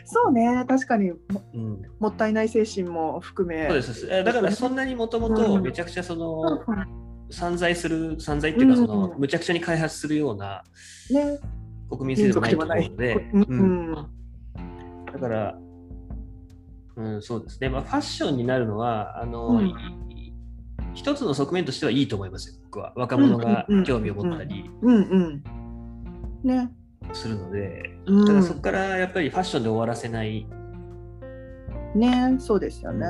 [0.04, 0.64] そうね。
[0.66, 1.12] 確かに。
[1.12, 1.18] も
[1.54, 3.66] うん、もったいない精神も含め。
[3.68, 4.06] そうです。
[4.08, 6.62] だからそんなにもともとめちゃくちゃその
[7.30, 9.20] 散財する散財っていうかそのうん。
[9.20, 10.64] むちゃくちゃに開発するような
[11.10, 11.38] ね。
[11.90, 13.94] 国民性でもないと思うので、うんうん。
[13.94, 14.17] うん
[15.12, 15.58] だから、
[16.96, 17.60] うん、そうです。
[17.60, 19.66] ね、まあ、ファッションになるのは、あの、うん。
[19.68, 19.74] い
[20.94, 22.92] 一つの側面としてはいいと思いますよ、僕は。
[22.96, 25.42] 若者が興味を持ったりうんうん。
[26.42, 26.72] ね。
[27.12, 28.26] するので、うん。
[28.26, 30.46] ただそこからやっぱりファッションで終わらせない
[31.94, 33.06] ねそうですよね。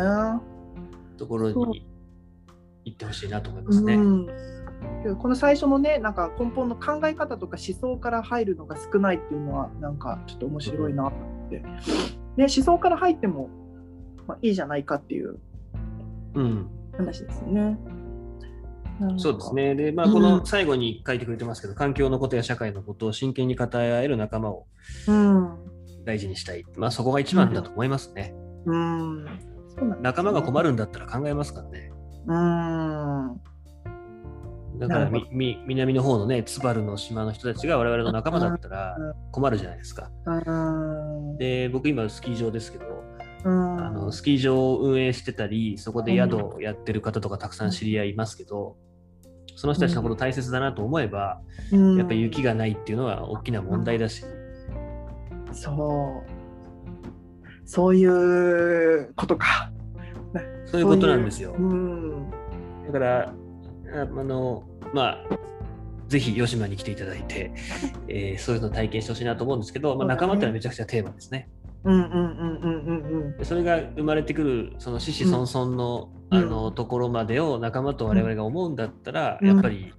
[1.16, 1.86] ところに
[2.84, 3.96] 行ってほしいなと思いますね。
[5.20, 11.12] この最初のねなんか根本の考え方とか思想から入るのが少ないっていうのはなんかちょっと面白いな
[11.48, 11.72] って、ね、
[12.36, 13.48] 思想から入っても、
[14.26, 15.38] まあ、いいじゃないかっていう
[16.34, 17.78] うん、話ですね。
[19.00, 19.54] なんかそうです。
[19.54, 19.74] ね。
[19.74, 24.66] で、まあ、この最後に書いてくれてますけど、環境のことや社会のことを真剣に語り合える仲間を
[25.06, 25.56] うん。
[26.04, 26.64] 大事にしたい。
[26.76, 28.34] まあ、そこが一番だと思いますね。
[28.66, 29.24] うん。
[29.24, 31.92] そうなんですね仲間が困るんだったら考えますからね。
[32.26, 33.40] うん。
[34.78, 40.10] だからみみ南の方のね、津軽の島の人たちが我々の仲間だったらうん困るじゃないですか。
[40.26, 41.36] うん。
[41.38, 42.84] で、僕今スキー場ですけど、
[43.44, 48.76] うん、あのスキー場を運営してたり、そこで宿をやってる方とかたくさん知り合いますけど、
[49.56, 51.40] その人たちのこと大切だなと思えば、
[51.72, 54.24] うんやっぱり雪がないっていうのは大きな問題だし、
[55.52, 56.38] そう。
[57.64, 59.72] そういうことか。
[60.66, 62.30] そういうことなんですようん。
[62.86, 63.34] だから、
[63.94, 65.18] ああの、まあ、
[66.08, 67.52] ぜひ吉島に来ていただいて、
[68.08, 71.48] えーそういうのを体験してほしいなと思うんですけど、まあ、仲間ってのはめちゃくちゃテーマですね。
[71.84, 76.38] うんうんうんうんうんでそれが生まれてくる、その子々孫々の,、うん。
[76.38, 79.48] あのところまでを仲間と我々が思うんだったら、うん。
[79.48, 79.92] やっぱり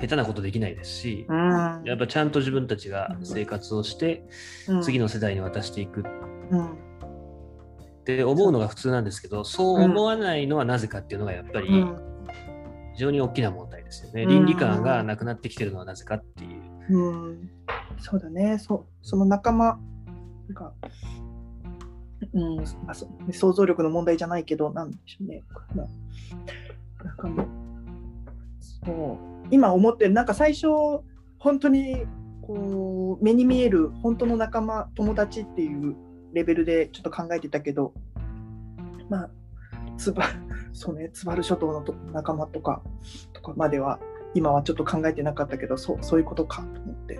[0.00, 1.82] 下手なことできないですし、うん。
[1.84, 4.24] やっぱちゃんと自分たちが生活をして、
[4.82, 6.00] 次の、の世代に渡していく。
[6.00, 6.04] っ
[6.52, 6.68] うん。
[8.04, 12.15] て思うのが普通なんですけど、そう思わないのはなぜかっていうのがやっぱりうん
[12.96, 14.22] 非常に大きな問題ですよね。
[14.22, 14.28] うん。
[14.30, 16.62] 倫理観がなくなってきてるのはなぜかっていう。
[16.88, 17.50] うん、
[17.98, 18.58] そうだね。
[18.58, 19.78] そその仲間
[20.54, 20.72] が、
[22.32, 25.42] うんまあ、そ想像力の問題じゃないけどなんでしょうね。
[25.74, 25.86] な
[27.04, 27.46] 仲間。
[28.60, 29.46] そう。
[29.50, 30.68] 今思ってるなんか最初
[31.38, 32.06] 本当に
[32.40, 35.96] こう目に見える本当の仲間友達っていう
[36.32, 37.92] レベルでちょっと考えてたけど
[39.10, 39.30] まあ
[39.98, 40.24] つば
[40.76, 42.82] そうね津軽諸島のと仲間とか
[43.32, 43.98] とかまでは
[44.34, 47.18] 今はちょっと考えてなかったけどそうそういうことかと思って。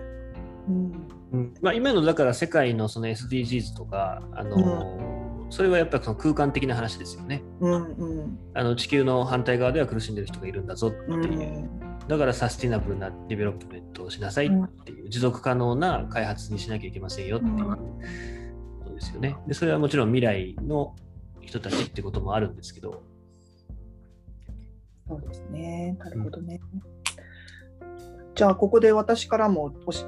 [1.33, 1.55] うん。
[1.63, 7.43] まあ、今のだから世界のその SDGs とか、あのそれはやっぱりその空間的な話ですよね。
[7.61, 8.39] うんうん。
[8.55, 11.61] あの地球の反対側では苦しんでる人がいるんだぞってういう。
[11.65, 11.81] ん。
[12.09, 14.51] だから sustainable な development をしなさいっ
[14.85, 17.65] ていう、持続可能な開発にしなきゃいけませんよっていう。
[18.81, 19.37] ことですよね。
[19.47, 20.95] で、それはもちろん未来の
[21.41, 23.03] 人たちってこともあるんですけど、
[25.09, 25.97] そうですね。
[25.99, 26.61] なるほどね。
[28.35, 30.05] じゃあここで私からもおし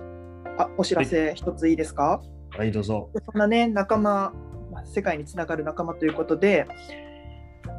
[0.59, 3.11] あお知らせ一ついいですか、はい、どうぞ。
[3.25, 4.33] そんなね仲間、
[4.71, 6.67] まあ世界につながる仲間ということで、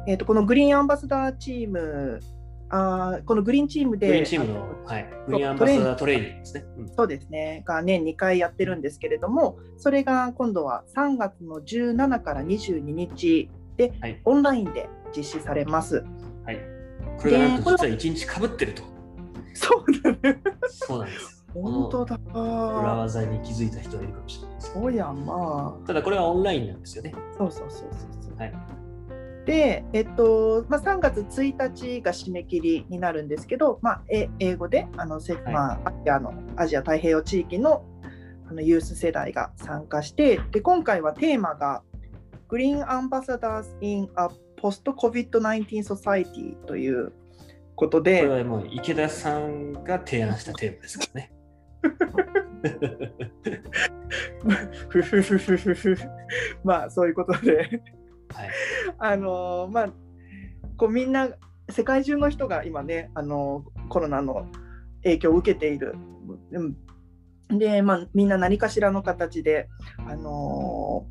[0.08, 2.20] えー、とこのグリーンアンバサダーチーム
[2.70, 6.64] あーこのグリーンチームでグリーンチームの、はい、グリーンアンバサダートレーニングですね。
[6.78, 16.04] うんそうですねが年2回やってるんですけれどもそれが今度は3月の17から22日で、はいオンラインで実施されます。
[17.20, 17.28] はい。
[17.28, 18.82] これがなんと実は1日かぶってると。
[19.54, 20.42] そうだね。
[20.68, 21.44] そうなんです。
[21.52, 22.18] 本当だ。
[22.32, 24.60] 裏技に気づいた人がいるかもしれない。
[24.60, 25.86] そうやんまあ。
[25.86, 27.12] ただこれはオンラインなんですよね。
[27.36, 27.88] そうそうそう
[28.20, 28.36] そう。
[28.36, 28.80] はい。
[29.46, 31.42] で、えっとまあ、3月1
[31.74, 37.84] 日が締め切りになるんですけど、まあ、え英語であの、せはいまあ、アジアのアジア太平洋地域の
[38.48, 41.82] あのユース世代が参加してで今回はテーマが
[44.60, 44.92] Green Ambassadors in a
[45.30, 47.12] Post-COVID-19 Society という
[47.74, 51.32] ことこれで、はもう池田さんが提案したテーマですからね。
[54.88, 55.96] ふふふふふふ
[56.62, 57.56] まあそういうことで。
[58.32, 58.50] はい。
[58.98, 59.92] あのまあ
[60.76, 61.30] こうみんな
[61.70, 64.46] 世界中の人が今ねあのコロナの
[65.02, 65.94] 影響を受けている。
[66.52, 66.76] うん
[67.58, 69.68] で、まあ、みんな何かしらの形で、
[70.06, 71.04] あの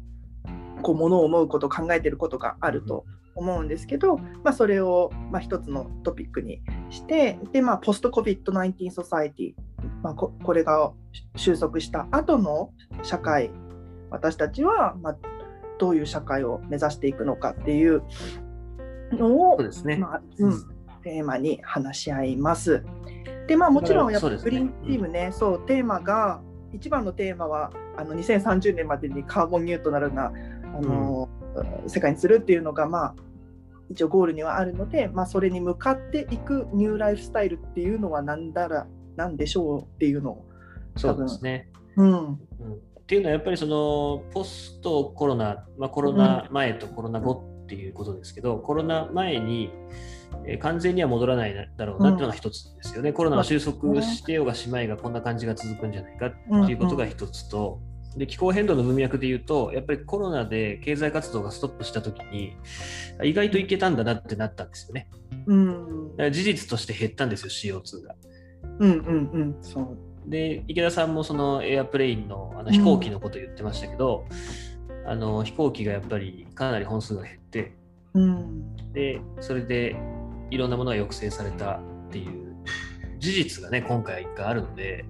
[0.78, 3.06] ー、こうものを思うこと考えてることがあると
[3.40, 9.54] 思うんですけど、まあ、それを、まあ、一つのトピックにしてで、まあ、ポスト COVID-19 ソサイティ、
[10.04, 10.92] まあ、ここれが
[11.36, 12.72] 収束した後の
[13.04, 13.52] 社会
[14.12, 15.18] 私たちは、まあ、
[15.80, 18.04] どういう社会を目指していくのかっていう
[19.12, 20.64] のをそうですね、まあうん、
[21.04, 22.84] テーマに話し合います。
[23.48, 30.32] でまあもちろんやっぱりグリーンチームね、そう、ねうん、テーマが一番のテーマはあの2030年までにカーボンニュートラルなあ
[30.82, 31.28] の、
[31.84, 33.16] うん、世界にするっていうのがまあ
[33.90, 40.46] 一応ゴールにはあるので、まあ、それに向かっていくニューライフスタイルっていうのは何だら何でしょうっていうのを
[40.96, 41.70] そうですね。
[41.96, 42.38] うん、うん、っ
[43.08, 49.72] ていうのはやっぱりそのポストコロナ、まあ、コロナ前とコロナ後っていうことですけど、コロナ前に、
[50.46, 53.10] えー、完全には戻らないだろうなっていうのが一つですよね。
[53.10, 56.32] うん、コロナが収束してようがしまいがこんな感じが続くんじゃないかっ
[56.66, 57.80] ていうことが一つと、
[58.18, 62.56] で気候変動の文脈で言うと、やっぱりコロナで経済活動がストップしたときに、
[63.24, 65.10] 意外といけたんだなってなったんですよね。
[65.46, 68.16] うん、事実として減ったんですよ、CO2 が。
[68.80, 69.98] うんうんうん、そう
[70.30, 74.26] で池田さんもそのエアプレインのあの飛行機のこと言ってましたけど、
[74.88, 77.74] うん、あの飛行機がやっぱりかなり本数が減って、
[78.14, 79.96] うん、でそれで
[80.52, 82.56] いろんなものが抑制されたっていう
[83.20, 85.06] 事実がね今回があるので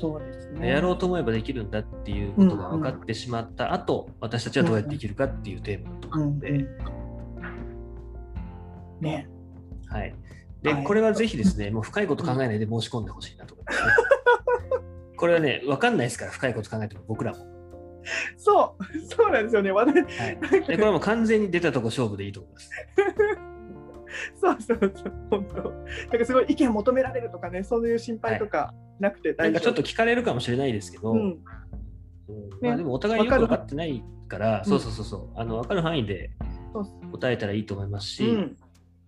[0.00, 4.12] そうですね、やろうと思えばできるんだっていうことが分かってしまった後、うん。
[4.12, 6.68] うん、私たちはどうやってできるかっていうテーマとかで、うんうん、
[9.00, 9.28] ね。
[9.88, 10.14] はい。
[10.62, 13.92] で、はい、これはぜひですね、もう深いこと考えないで申し込んでほしいなと思いますね。
[15.18, 17.38] これはね、分かんないですから、深いこと考えても、僕らも。
[18.38, 20.02] そう、そうなんですよね、はい、で
[20.62, 22.70] これはもう完全に出たとこ勝負でいいと思います。
[24.40, 25.54] そうそうそう、本当。
[25.56, 31.38] なんかすごい意見求められるとかね、そういう心配とかなくて大丈夫、はい、なんかちょっと聞かれるかもしれないですけど、うん、
[32.60, 36.30] まあ、でもお互いよく分かってないから、そうそうそうそう、あの分かる範囲で
[37.12, 38.56] 答えたらいいと思いますし、うん、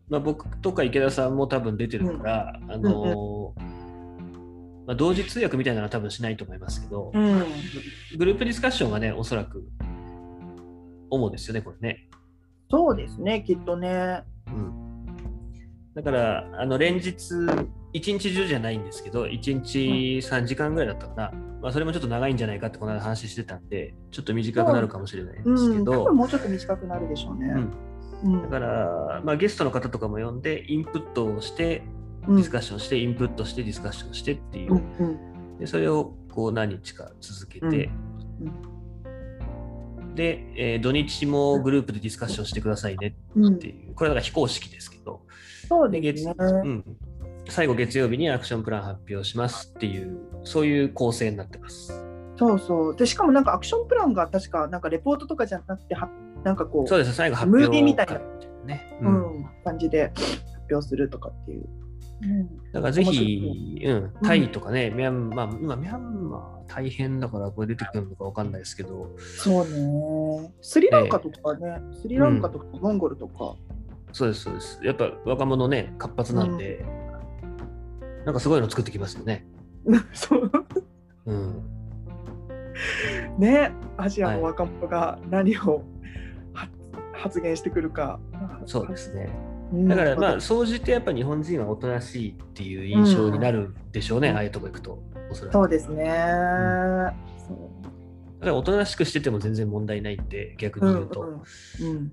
[0.09, 3.83] まあ、僕とか池田さんも多分出てるから、うん、あのー
[4.87, 7.45] まあ、同時通訳みたいなのは多分しないと思いますけど、うん、
[8.19, 9.65] グループディスカッションがね、おそらく
[11.11, 12.09] 主ですよね、これね。
[12.71, 14.25] そうですね、きっとね。
[14.49, 14.82] うん、
[15.95, 17.15] だから、あの連日、
[17.93, 27.55] 一日中じゃないんですけど、1日3時間ぐらいだったかな、まあ、それもちょっと長いんじゃないかってこの間話してたんで、ちょっと短くなるかもしれないんですけど、うん、もうちょっと短くなるでしょうね。
[28.25, 31.83] うん、だから、まあ、ゲストの方とかも呼んで、インプットをして、
[32.27, 34.81] ディスカッションして、インプットしてディスカッションしてっていう、
[35.59, 37.91] でそれをこう何日か続けて、
[40.15, 45.23] で、えー、土日もグループでディスカッションしてくださいねっていう、これだから非公式ですけど、
[45.73, 46.85] そうですね、うん、
[47.49, 52.05] 最後月曜日にアクションプラン発表しますっていう、そういう構成になってます。
[52.37, 52.97] そうそう。
[52.97, 56.11] でしかもなんかアクションプランが確かなんかレポートとかじゃなくては
[56.45, 57.15] なんかこうそうです。
[57.15, 58.21] 最後発表ムービーみたいな、
[58.67, 58.99] ね。
[59.01, 61.67] うん、うん、感じで発表するとかっていう。
[62.73, 69.11] だからぜひ、うん、タイとかね、ミャンマー、今、ミャンマー大変だから、これ出てくるのか分かんないですけど。
[69.19, 70.53] そうね。
[70.61, 73.57] スリランカとかね、スリランカとかモンゴルとか。
[74.13, 74.81] そうです、そうです。
[74.83, 76.85] やっぱ若者ね、活発なんで、
[78.25, 79.47] なんかすごいの作ってきますよね。
[80.13, 80.51] そう。
[81.27, 81.63] うん。
[83.39, 85.83] ね、アジアの若者が何を、
[86.53, 86.71] はい、
[87.13, 88.21] 発言してくるか。
[88.67, 89.31] そうですね。
[89.73, 95.03] だからまあ総じてやっぱ日本人はおとなしいっていう印象になるでしょうね、うん、ああいうとこ行くと
[95.51, 96.15] そうですね、うん、だ
[98.41, 102.13] からおとなしくしてても全然問題ないんで逆に言うと、うん、うん、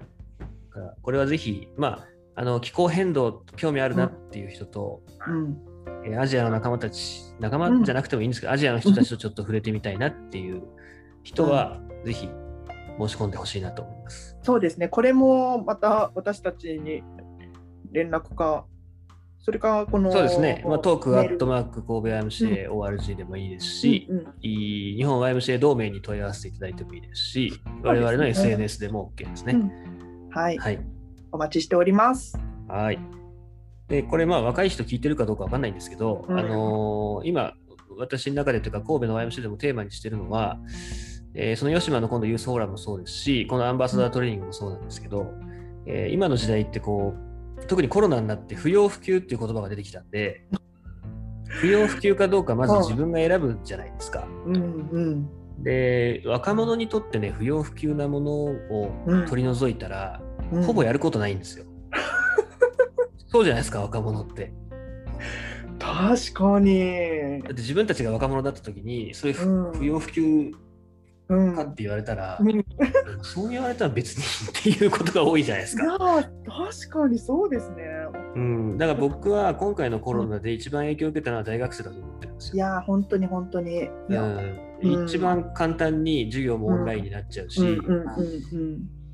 [1.01, 10.63] これはぜひまああの気候変動興味あるなっていう人と、うん、アジアの仲間たち仲間じゃなくてもいいんですけど、アジアの人たちとちょっと触れてみたいなっていう
[11.23, 12.29] 人は、ぜひ
[12.99, 14.37] 申し込んでほしいなと思います。
[14.43, 17.03] そうですね、これもまた私たちに
[17.91, 18.65] 連絡か、
[19.41, 27.53] それかこのそうですね、まあ、トークアットマーク神戸 YMCA、ORG でもいいですし、うんうん、日本 YMCA 同盟に問い合わせていただいてもいいですし、
[27.83, 29.53] 我々の SNS でも OK ですね。
[29.53, 30.79] うん、はい、はい。
[31.31, 32.37] お待ちしております。
[32.67, 32.99] はい。
[33.87, 37.53] で、これ、まあ、若い人聞いてるかどうかわかんないんですけど、うん、あのー、今、
[37.97, 40.59] 私の中でというか、神戸の YMCA でもテーマにしてるのは、
[41.33, 45.31] えー、その吉島の今度ユースフォーラムもそうですし、このアンバサダートレーニングもそうなんですけど、
[45.85, 47.15] えー、今の時代ってこ
[47.57, 50.45] う、特にコロナになって不要不急っていう言葉が出てきたんで、
[51.49, 54.27] 不要不急かどうかまず自分が選ぶんじゃないですか。
[54.45, 54.55] うん
[54.91, 55.29] うん、
[55.63, 58.91] で若者にとってね不要不急なものを
[59.27, 61.65] 取り除いたら、うん、ほぼやることないんですよ。
[63.27, 64.51] そうじゃないですか、若者って。
[65.77, 67.41] 確かに。
[67.41, 70.51] だって自分たちが若者だった時に、そういう不,、うん不要不急
[71.29, 71.55] うん。
[71.55, 72.65] かって言われたら、うん
[73.21, 74.23] そう言われたら別に
[74.73, 75.83] っていうことが多いじゃないですか。
[75.83, 76.23] いやー
[76.81, 77.83] 確かにそうですね。
[78.35, 82.55] うん、だから僕は今回のコロナで一番影響を受けたのは大学生だと思ってるんですよ。
[82.55, 83.87] いやー本当に本当に。
[83.87, 84.37] うん、
[84.81, 87.61] うん一番簡単に授業もオンラインになっちゃうし。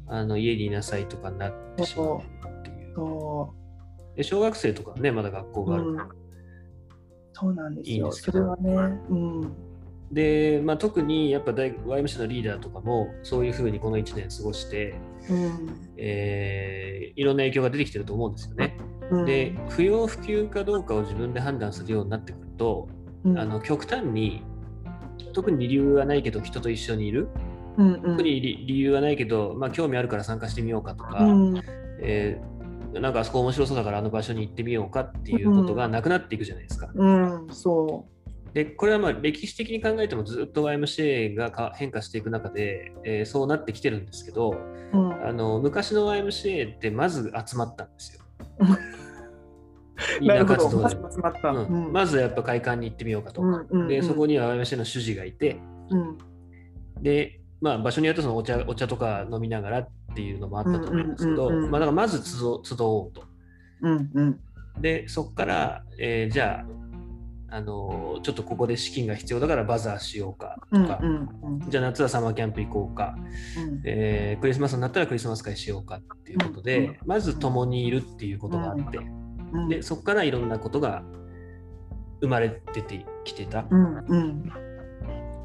[0.07, 2.21] あの家にいなさいとかになってしまうっ
[2.61, 4.23] ていう。
[4.23, 5.69] 小学生とかね、まだ学校う。
[5.69, 6.05] があるから。
[6.05, 6.11] うん。
[7.33, 7.95] そうなんですよ。
[7.95, 8.99] いいんですけどそれはね。
[9.09, 9.53] うん。
[10.11, 14.93] で、まあ、特にやっぱ大 YMC のリーダーとかもそういうふうにこの1年過ごして、
[15.29, 18.77] うんえーいろんな影響が出てきてると思うんですよね。
[19.11, 19.25] うん。
[19.25, 22.87] で、不要不急かどうかを自分で判断するようになってくると、
[23.25, 24.43] うん、あの極端に
[25.33, 27.27] 特に理由はないけど人と一緒にいる、
[27.77, 31.61] うんうん、特に理理由はないけど、まあ、興味あるから参加してみようかとか、うん、
[31.99, 32.55] えー
[32.99, 36.89] なんかあそこ面白そうだからあの場所に行ってみようかっていうことがなくなっていくじゃないですか。
[36.95, 38.05] うん、そ
[38.53, 44.51] でこれはまあ歴史的に考えてもずっと YMCA がか変化していく中で、えーそうなってきてるんですけど
[44.93, 44.97] う。
[44.97, 48.24] うん、あの昔の YMCA ってまず集まったんですよ。
[50.21, 50.69] なるほど。
[50.81, 50.89] ま
[51.21, 51.49] まった。
[51.49, 51.93] うん。
[51.93, 55.59] まずやっぱ会館に行ってみようかとか、でそこには YMCA の主事がいて。
[55.89, 56.17] うん、
[57.01, 63.23] で、まあ、場所によってそのお茶お茶とか飲みながらっていうのもあったと思うんですけど、まあ、だからまず集お集おうと。
[63.81, 64.39] うん、うん、
[64.79, 66.65] でそこから、えーじゃあ、
[67.49, 76.97] あのーちょっとここで資金が必要だからバザーしようかとうん、か、うん、じゃあ夏はサマーキャンプ行こうか、うん、えークリスマスになったらクリスマス会しようかっていうことで、うんうん。
[77.05, 81.03] まず共にいるっていうことがあって、うん、でそこからいろんなことが
[82.21, 83.65] 生まれててきてた。
[83.69, 84.43] うん、うん、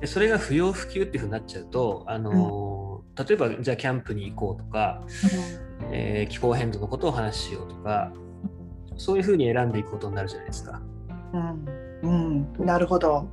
[0.01, 2.91] でそれが不要不急っていうふうになっちゃうと、あのー
[3.29, 5.03] 例えばじゃあキャンプに行こうとか、
[5.91, 8.13] えー気候変動のことを話しようとか
[8.97, 10.81] そういうふうに選んでいくことになるじゃないですか。
[11.35, 11.67] うん、
[12.03, 13.29] うん、なるほど。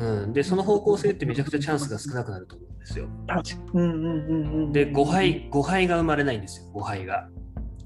[0.00, 3.08] うん、でその方向性ってめちゃくちゃチャンスが少なくなると思うんですよ。
[3.74, 4.72] うん、うん、うん、うん。
[4.72, 7.28] で誤配誤配が生まれないんですよ誤配が。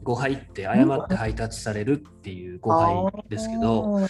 [0.03, 4.01] 誤配って誤って配達されるっていう誤配ですけど。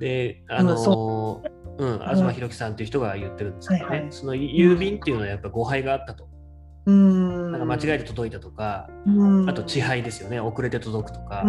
[0.00, 6.28] であのうんーうん、東博樹さんっていう人が言ってるんですけどね、はいはいその郵便っていうのはやっぱ誤配があったと。
[6.86, 7.52] うん。
[7.52, 9.10] なんか間違えて届いたとか、う
[9.44, 11.44] ん、あと遅配ですよね、遅れて届くとか。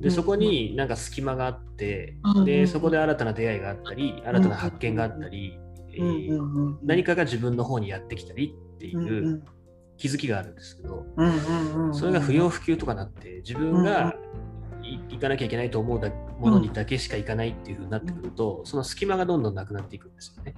[0.00, 5.58] でそこになんか隙間があって、うんでそこで新たな出会いがあったり、新たな発見があったり、
[5.94, 9.42] えうん、ー何かが自分の方にやってきたりっていう
[9.98, 11.04] 気づきがあるんですけど。
[11.92, 14.14] それが不要不急とかなって、自分が
[14.82, 16.10] い行かなきゃいけないと思うだ
[16.42, 20.54] ものにだけしか行かないっていうふうになってくると、その隙間がどんどんなくなっていくんですよね。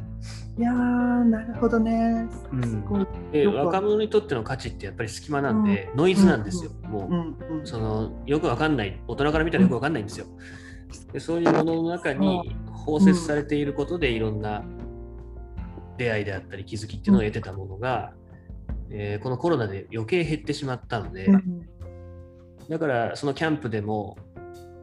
[0.59, 2.27] いやー、なるほどね。
[2.53, 3.07] うん。
[3.31, 6.71] で若者にとっての価値ってやっぱり隙間なんで、ノイズなんですよ。
[6.89, 7.15] もう
[7.51, 7.67] うん、うん。
[7.67, 10.27] そのよくわかんない大人から見たらよくわかんないんですよ。
[11.13, 14.65] でそういうものの中に包摂されていることでいろんな
[15.99, 18.15] 出会いであったり気づきっていうのを得てたものが、
[18.91, 21.69] えーこのコロナで余計減ってしまったので、うん
[22.69, 24.17] だからそのキャンプでも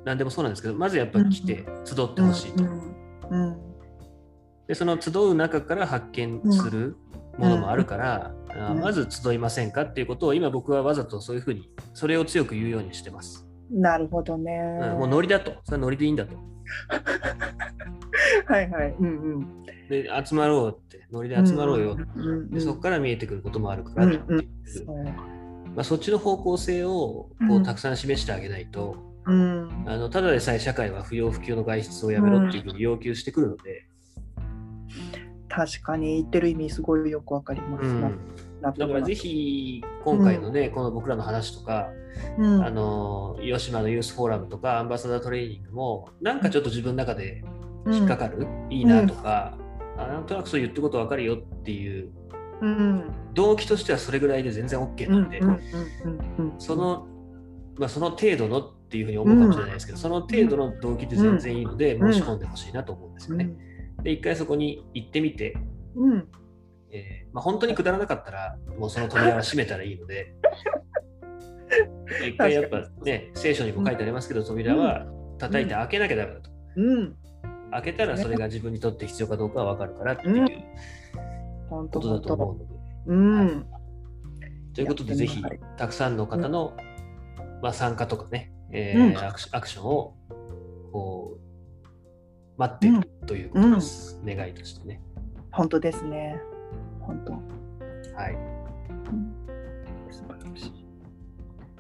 [0.05, 2.63] 何でもそうなんですけどまずやっぱり来て集ってほしいと。
[4.67, 6.95] でその集う中から発見する
[7.37, 13.47] ものもあるから、あうんまず集いませんかっていうことを今僕はわざとそういうふうにそれを強く言うようにしてます。
[13.71, 14.51] なるほどね。
[14.81, 16.35] うんもうノリだと、それはノリでいいんだと。
[18.45, 18.95] はいはい。
[18.99, 19.63] うんうん。
[19.89, 21.97] で、集まろうって、ノリで集まろうよ。
[22.15, 25.03] うんうんでそこから見えてくることもあるからっていう、うんうんそう
[25.73, 29.85] まあ、そっちの方向性をこううんたくさん示してあげないと、うん。
[29.87, 33.85] あのただでさえ社会は不要不急の外出をやめろっていうふうに要求してくるので、
[35.49, 37.85] 確かに言ってる意味すごいよくわかります。
[37.85, 38.01] うん。
[38.61, 41.89] なだからぜひ今回のね、この僕らの話とか、
[42.37, 42.63] うん。
[42.63, 47.43] あの吉島のユースフォーラムとかアンバサダートレーニングもなんかちょっと自分の中で
[47.87, 49.57] 引っかかる、いいなとか、
[49.97, 52.11] あなんとなくそう言ってること分かるよっていう。
[52.61, 53.11] うん。
[53.33, 56.59] 動機としてはそれぐらいで全然 OK うんなんで、うんうんうん。
[56.59, 57.07] その、
[57.77, 62.13] まあ、その程度のっていうふうに思うかもしれないですけど、その程度の動機で全然いいので、うん。
[62.13, 63.49] 申し込んでほしいなと思うんですよね。
[64.03, 65.55] で、一回そこに行ってみて、
[65.95, 66.27] うん。
[66.91, 70.35] えーまあ、本当にくだらなかったら、もうその扉は閉めたらいいので、
[72.27, 75.05] 一回やっぱね、聖書にも書いてありますけど、扉は
[75.37, 76.51] 叩いて開けなきゃダメだと。
[76.75, 77.15] うん。
[77.71, 80.47] 開けたらそれが自分にとって必要かどうかは分かるからっていう
[81.69, 82.75] ことだと思うので。
[83.07, 83.65] うん。
[84.73, 85.41] ということで、ぜひ
[85.77, 86.75] たくさんの方の、
[87.61, 90.15] まあ、参加とかね、えーうんアクションを
[90.91, 91.41] こう
[92.57, 95.01] 待ってるということです、願いとしてね。
[95.51, 95.79] 本当。
[95.79, 96.39] ですね
[96.99, 97.33] 本当
[98.15, 98.33] はい。
[98.33, 98.37] う
[99.15, 99.33] ん。
[100.11, 100.85] 素晴らしい。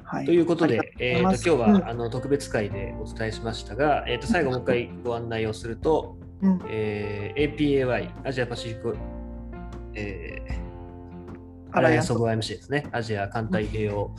[0.03, 0.25] はい。
[0.25, 1.87] ということで、あえー、と今日は、うん。
[1.87, 6.61] あの特別会でお伝えしましたが、えー、と最後もう一回ご案内をすると、うん。
[6.69, 8.97] えー APAY、アジアパシフィック、
[9.93, 10.61] えー
[11.73, 14.13] アアライアンスオブ・ YMCA ですね、アジア環太平洋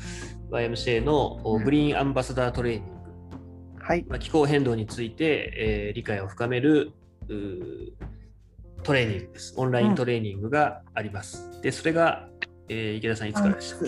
[0.53, 2.85] YMCA のグリーンアンバサダートレーニン
[3.77, 4.05] グ、はい。
[4.09, 6.93] まあ、気候変動について、えー理解を深める
[8.83, 9.55] トレーニングです。
[9.57, 11.61] オンライントレーニングがあります。
[11.63, 12.29] で、それが、
[12.69, 13.87] えー池田さん、いつからでしたっけ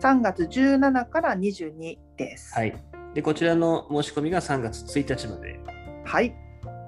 [0.00, 2.54] ？3月17から22です。
[2.54, 2.74] はい。
[3.14, 5.58] で、こちらの申し込みが3月1日まで。
[6.04, 6.34] はい。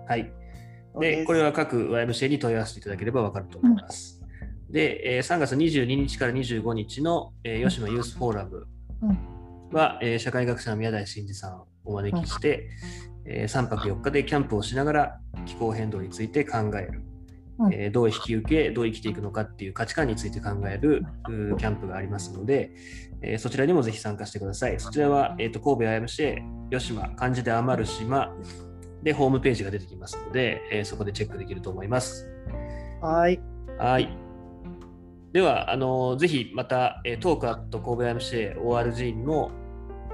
[0.08, 0.32] はい。
[1.00, 4.22] で、すこれは各 YMCA に問い合わせていただければ分かると思います。
[4.70, 8.71] で、えー3月22日から25日の、えー吉野ユースフォーラムうん
[9.72, 12.68] は、えー社会学者の宮台真司さんをお招きして、
[13.24, 17.02] え3泊4日でキャンプをしながら気候変動について考える、
[17.58, 22.72] うんえーどう引き受け、どう生きていくのかっていう価値観について考えるうーキャンプがありますので、
[23.22, 24.78] えーそちらにもぜひ参加してください。
[24.80, 26.38] そちらは、えー、と神戸 IMCA
[26.70, 28.34] 吉島、漢字で余る島
[29.02, 32.28] でホームページが出てきますので、えーそこでチェックできると思います。
[33.00, 33.40] はい。
[33.78, 34.16] はい。
[35.32, 39.50] では、あのぜひまた、えートークアット神戸 IMCA ORG の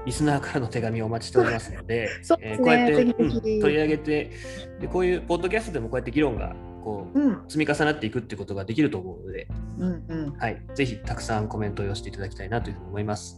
[0.05, 4.31] リスナーからの手紙をお待ちしておりますので、 ですねえーこうやって、うん取り上げて
[4.79, 7.43] で、こういうポッドキャストでもこうやって議論がこううん。
[7.47, 9.47] 積み重なっていくっていうことができると思うので、
[9.77, 10.33] うんうん。
[10.37, 13.37] はい、ぜひたくさんコメントを寄せていただきたいなというふうに思います。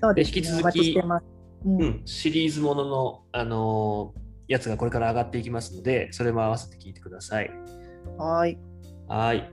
[0.00, 0.32] そうです、ね。
[0.32, 0.98] で引き続き。
[1.66, 1.82] うん。
[1.82, 7.50] うん、シリーズものの、あのーやつがこれから上がっていきますので、それも合わせて聞いてください。
[8.16, 8.58] はい。
[9.06, 9.52] はい。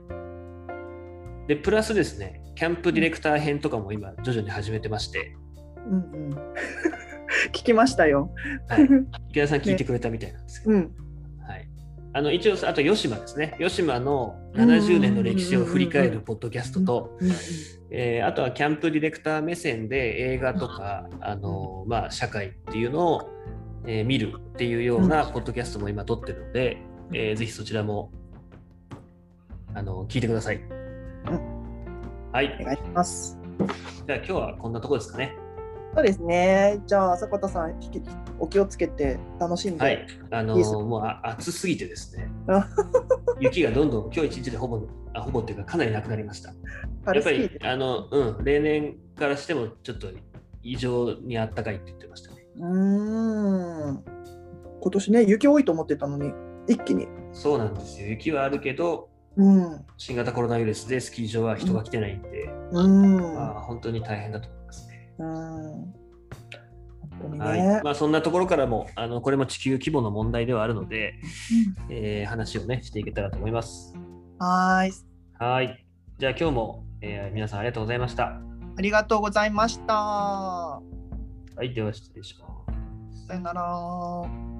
[1.46, 5.36] で、プラスですね、キャンプディレクター編とかも今、徐々に始めてまして、
[5.88, 6.30] うんうん。
[7.52, 8.32] 聞きましたよ。
[8.68, 8.88] はい、
[9.30, 10.90] 池田さん聞いてくれたみたいなんですけど、うん。
[11.46, 11.68] はい、
[12.12, 17.34] あの一応、あと吉島ですね、吉島の70年の歴史を振り返るポッドキャストと、うんうん
[17.90, 23.30] えーあとはキャンプディレクター目線で映画とか、あのーまあ、社会っていうのを、
[23.86, 26.78] えー見るっていうようなポッドキャストも今撮ってるので、
[27.12, 28.10] えーぜひそちらも
[29.74, 30.85] あの聞いてください。
[31.34, 32.64] はいお。
[32.64, 33.38] 願いします。
[34.06, 35.36] じゃあ今日はこんなとこですかね。
[35.94, 36.82] そうですね。
[36.86, 37.80] じゃあ、坂田さん、
[38.38, 39.80] お気をつけて楽しんで。
[39.82, 40.06] はい。
[40.30, 42.68] あのーもうあ暑すぎてですねあ。
[43.40, 46.50] 雪がどんどん今日一日でほぼあほぼっていうかかなりなくなりました。
[46.50, 50.08] やっぱりあの、うん、例年からしてもちょっと
[50.62, 52.46] 異常に暖かいって言ってましたね。
[52.56, 54.04] うーん。
[54.80, 56.32] 今年ね、雪多いと思ってたのに、
[56.68, 57.08] 一気に。
[57.32, 58.08] そうなんですよ。
[58.08, 59.84] 雪はあるけど、うん。
[59.96, 63.16] 新型コロナウイルスでスキー場は人が来てないんで、うん。
[63.34, 65.14] まあ、本当に大変だと思いますね。
[65.18, 65.92] うん。
[67.32, 67.38] ね。
[67.38, 71.14] はいまあ、そんなところからもあのこれも地球規模の問題ではあるので、
[71.90, 73.94] えー話をねしていけたらと思います。
[74.38, 74.92] はーい。
[75.38, 75.86] はい。
[76.18, 78.40] じゃあ今日も、えー皆さんありがとうございました。
[78.78, 79.94] ありがとうございました。
[79.94, 80.82] は
[81.62, 82.48] い、では失礼しま
[83.12, 83.26] す。
[83.26, 84.55] さよなら。